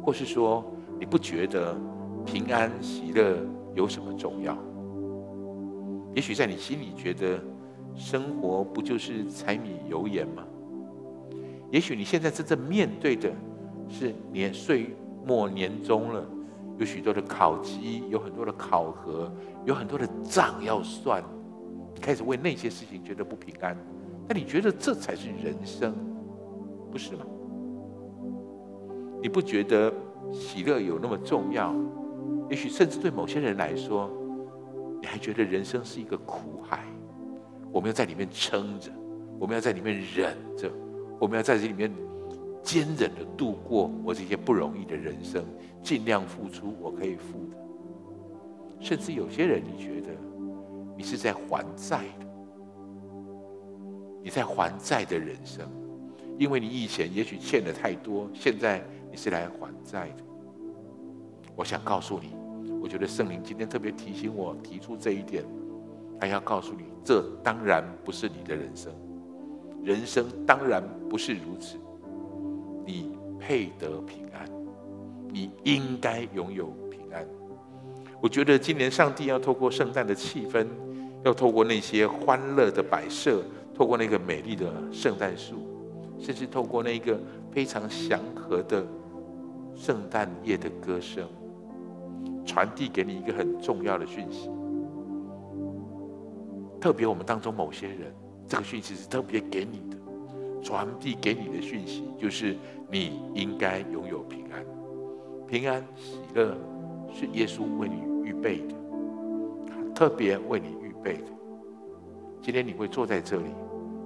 [0.03, 0.65] 或是说
[0.99, 1.75] 你不觉得
[2.25, 3.37] 平安喜乐
[3.75, 4.57] 有什么重要？
[6.15, 7.39] 也许在你心里觉得。
[7.95, 10.43] 生活不就是柴米油盐吗？
[11.71, 13.33] 也许你现在真正面对的
[13.89, 16.25] 是年岁末年终了，
[16.77, 19.31] 有许多的考绩，有很多的考核，
[19.65, 21.23] 有很多的账要算，
[21.93, 23.77] 你开始为那些事情觉得不平安。
[24.29, 25.93] 那你觉得这才是人生，
[26.91, 27.25] 不是吗？
[29.21, 29.91] 你不觉得
[30.31, 31.73] 喜乐有那么重要？
[32.49, 34.11] 也许甚至对某些人来说，
[35.01, 36.83] 你还觉得人生是一个苦海。
[37.71, 38.91] 我们要在里面撑着，
[39.39, 40.71] 我们要在里面忍着，
[41.19, 41.91] 我们要在这里面
[42.67, 45.45] 坚忍的度过我这些不容易的人生，
[45.81, 47.57] 尽量付出我可以付的。
[48.81, 50.09] 甚至有些人，你觉得
[50.97, 52.25] 你是在还债的，
[54.21, 55.65] 你在还债的人生，
[56.37, 60.23] 因为你以前也许欠的太多，现在你是来还债的。
[61.55, 62.35] 我想告诉你，
[62.81, 65.45] 我觉得圣灵今天特别提醒我提出这一点。
[66.19, 68.91] 还要告诉你，这当然不是你的人生，
[69.85, 71.77] 人生当然不是如此。
[73.47, 74.45] 配得平安，
[75.31, 77.25] 你应该拥有平安。
[78.21, 80.67] 我觉得今年上帝要透过圣诞的气氛，
[81.23, 83.41] 要透过那些欢乐的摆设，
[83.73, 85.65] 透过那个美丽的圣诞树，
[86.19, 87.17] 甚至透过那个
[87.49, 88.85] 非常祥和的
[89.73, 91.25] 圣诞夜的歌声，
[92.45, 94.49] 传递给你一个很重要的讯息。
[96.81, 98.13] 特别我们当中某些人，
[98.45, 99.96] 这个讯息是特别给你的，
[100.63, 102.55] 传递给你的讯息就是
[102.89, 104.65] 你应该拥有平安，
[105.47, 106.57] 平安喜乐
[107.13, 108.75] 是耶稣为你预备的，
[109.93, 111.25] 特别为你预备的。
[112.41, 113.49] 今天你会坐在这里，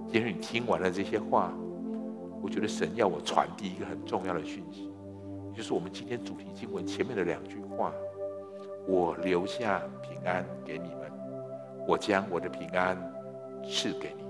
[0.08, 1.54] 今天你听完了这些话，
[2.42, 4.92] 我觉得神要我传递一个很重要的讯息，
[5.56, 7.94] 就是我们今天主题经文前面的两句话：
[8.88, 11.12] 我留下平安给你们。
[11.88, 12.96] 我将我的平安
[13.68, 14.21] 赐给你，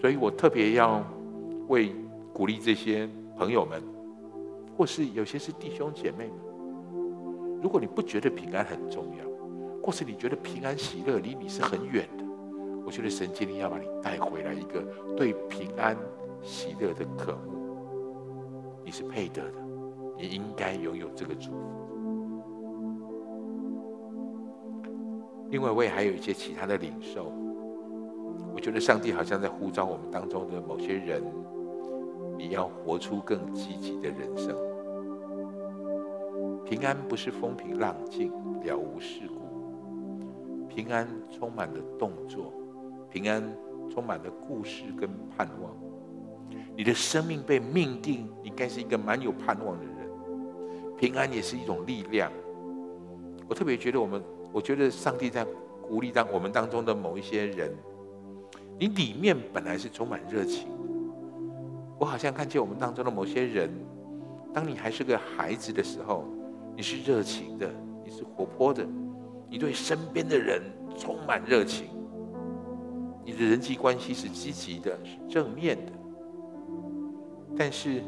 [0.00, 1.04] 所以我特别要
[1.68, 1.94] 为
[2.32, 3.82] 鼓励这些朋友们，
[4.74, 6.34] 或是有些是弟兄姐妹们。
[7.62, 9.24] 如果你不觉得平安很重要，
[9.82, 12.24] 或是你觉得平安喜乐离你是很远的，
[12.86, 14.82] 我觉得神今天要把你带回来一个
[15.14, 15.94] 对平安
[16.42, 17.76] 喜乐的渴慕，
[18.82, 19.58] 你是配得的，
[20.16, 21.58] 你应该拥有这个祝福。
[25.50, 27.30] 另外，我也还有一些其他的领受。
[28.54, 31.22] 我觉得上帝好像在呼召我们当中的某些人，
[32.36, 34.56] 你要活出更积极的人生。
[36.64, 38.30] 平安不是风平浪静、
[38.62, 42.52] 了无事故，平安充满了动作，
[43.10, 43.42] 平安
[43.90, 45.74] 充满了故事跟盼望。
[46.76, 49.94] 你的生命被命定，你应该是一个蛮有盼望的人。
[50.96, 52.30] 平安也是一种力量。
[53.48, 54.22] 我特别觉得我们。
[54.52, 55.46] 我觉得上帝在
[55.80, 57.72] 鼓励当我们当中的某一些人，
[58.80, 60.88] 你里面本来是充满热情的。
[61.98, 63.70] 我好像看见我们当中的某些人，
[64.54, 66.24] 当你还是个孩子的时候，
[66.74, 67.70] 你是热情的，
[68.02, 68.82] 你是活泼的，
[69.50, 70.62] 你对身边的人
[70.96, 71.88] 充满热情，
[73.22, 75.92] 你的人际关系是积极的，是正面的。
[77.58, 78.02] 但是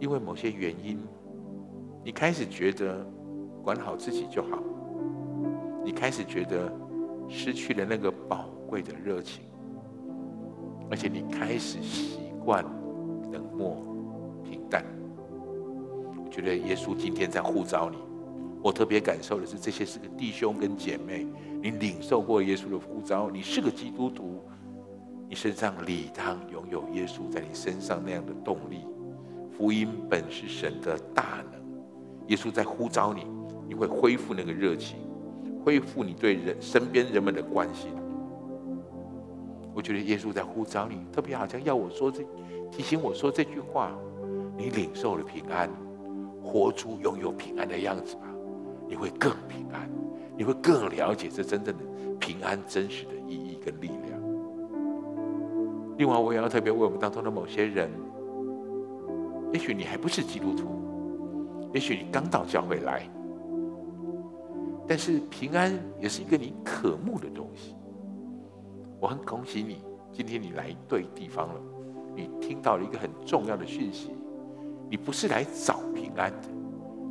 [0.00, 0.98] 因为某些原因，
[2.02, 3.06] 你开始觉得
[3.62, 4.62] 管好自己就好，
[5.84, 6.72] 你开始觉得
[7.28, 9.44] 失去了那个宝贵的热情，
[10.90, 12.64] 而且你开始习惯
[13.32, 13.82] 冷漠
[14.44, 14.84] 平淡。
[16.24, 17.96] 我觉得耶稣今天在呼召你，
[18.62, 21.26] 我特别感受的是，这些是个弟兄跟姐妹，
[21.62, 24.42] 你领受过耶稣的呼召，你是个基督徒，
[25.28, 28.80] 你身上理当拥有耶稣在你身上那样的动力。
[29.56, 31.60] 福音本是神的大能，
[32.28, 33.26] 耶稣在呼召你，
[33.66, 34.98] 你会恢复那个热情，
[35.64, 37.90] 恢复你对人身边人们的关心。
[39.76, 42.24] 我觉得耶稣在呼召你，特别好像要我说这，
[42.72, 43.92] 提醒我说这句话：
[44.56, 45.68] 你领受了平安，
[46.42, 48.22] 活出拥有平安的样子吧，
[48.88, 49.86] 你会更平安，
[50.34, 51.84] 你会更了解这真正的
[52.18, 54.18] 平安真实的意义跟力量。
[55.98, 57.90] 另外，我也要特别为我们当中的某些人。
[59.52, 60.64] 也许你还不是基督徒，
[61.74, 63.06] 也许你刚到教会来，
[64.86, 67.74] 但是平安也是一个你渴慕的东西。
[68.98, 69.82] 我很恭喜你，
[70.12, 71.60] 今天你来对地方了，
[72.14, 74.10] 你听到了一个很重要的讯息。
[74.88, 76.48] 你不是来找平安的，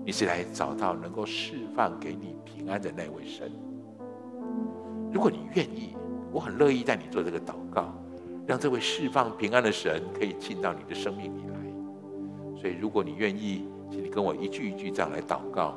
[0.06, 3.52] 你是来找到能够释放给你平安的那位神。
[5.12, 5.96] 如果你愿意，
[6.32, 7.94] 我很乐意带你做这个祷告，
[8.48, 12.60] 让这位释放平安的神可以进到你的生命里来。
[12.60, 15.76] 所以，如果你愿意，请你跟我一句一句这样来祷告。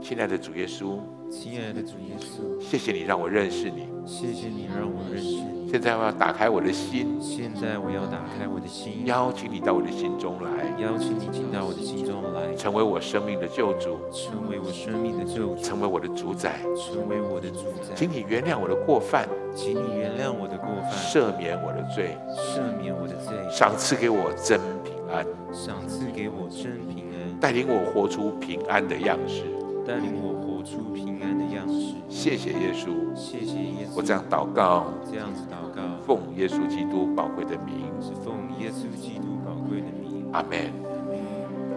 [0.00, 0.98] 亲爱的主耶稣，
[1.30, 5.68] 亲爱的主耶稣，谢谢你让我认识你，谢谢你让我认识你。
[5.68, 17.94] 现在我要打开我的心，现在我要打开我的心，邀请你到我的心中来，邀请你进到我的心中来，成为我生命的救主，成为我生命的救主，成为我的主宰，成为我的主宰。
[17.96, 29.42] 请你原谅我的过犯，请你原谅我的过犯，赦免我的罪，赦免我的罪，赏赐给我真平安，赏赐给我真平安，带领我活出平安的样式，
[29.84, 30.35] 带领我活
[30.66, 31.94] 出平安的样式。
[32.08, 33.94] 谢谢耶稣，谢谢耶稣。
[33.94, 40.26] 我这样祷告，这样子祷告，奉耶稣基督宝贵的名，是奉耶稣基督宝贵的名。
[40.32, 40.58] 阿门。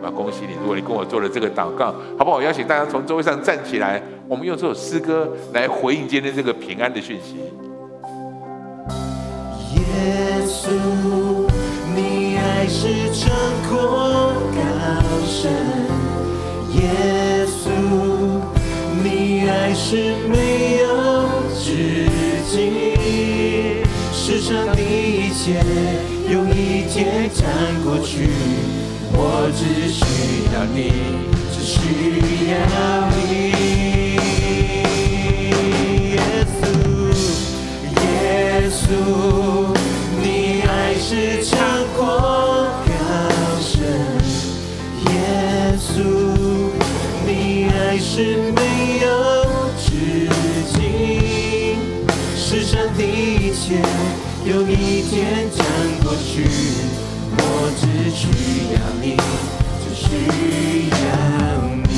[0.02, 2.38] 我要恭喜你，如果你跟我做了这个祷告，好不好？
[2.38, 7.36] 我邀请大家从座位上站起来，我们用这首诗歌来回应今天这个平安的讯息。
[9.76, 9.82] 耶
[10.48, 10.72] 稣，
[11.94, 13.30] 你爱是长
[13.70, 14.62] 阔高
[15.26, 15.52] 深，
[16.72, 17.18] 耶稣，你爱
[19.82, 19.95] 是
[20.27, 20.86] 没有
[21.57, 21.65] 止
[22.51, 22.53] 境，
[24.13, 25.63] 世上的一切
[26.30, 27.47] 有一天将
[27.82, 28.30] 过去，
[29.13, 30.03] 我只需
[30.53, 30.77] 要你，
[31.51, 31.80] 只需
[32.51, 32.53] 要
[33.15, 33.17] 你，
[36.11, 36.13] 耶
[36.59, 36.61] 稣，
[37.95, 38.03] 耶
[38.69, 38.77] 稣。
[40.21, 40.23] 你
[40.67, 40.69] 爱
[40.99, 41.09] 是
[41.45, 41.57] 长
[41.95, 41.97] 阔
[42.86, 42.91] 高
[43.61, 43.80] 深，
[45.05, 45.09] 耶
[45.80, 45.97] 稣，
[47.25, 47.30] 你
[47.69, 48.11] 爱是
[48.53, 48.59] 没
[53.72, 55.63] 有一天将
[56.01, 56.43] 过去，
[57.38, 59.15] 我只需要你，
[59.84, 60.97] 只需要
[61.88, 61.93] 你。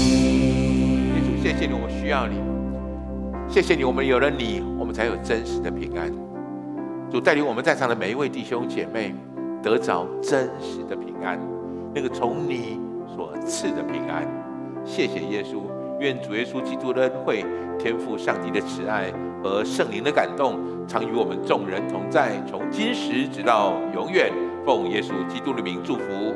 [1.07, 2.36] 耶稣，谢谢你，我需要你。
[3.47, 6.11] 谢谢你，我们有了你，我们才有真实的平安。
[7.09, 9.15] 主带领我们在场的每一位弟兄姐妹，
[9.63, 11.39] 得着真实的平安，
[11.95, 12.82] 那个从你
[13.15, 14.28] 所赐的平安。
[14.84, 15.61] 谢谢耶稣，
[16.02, 17.45] 愿主耶稣基督的恩惠、
[17.78, 24.32] 天父上帝的慈爱和圣灵的感动，常与我们众人同在，从今时直到永远。
[24.66, 26.36] 奉耶稣基督的名祝福，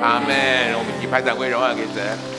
[0.00, 0.28] 阿门。
[0.74, 2.32] 我们一起拍掌归荣耀给神。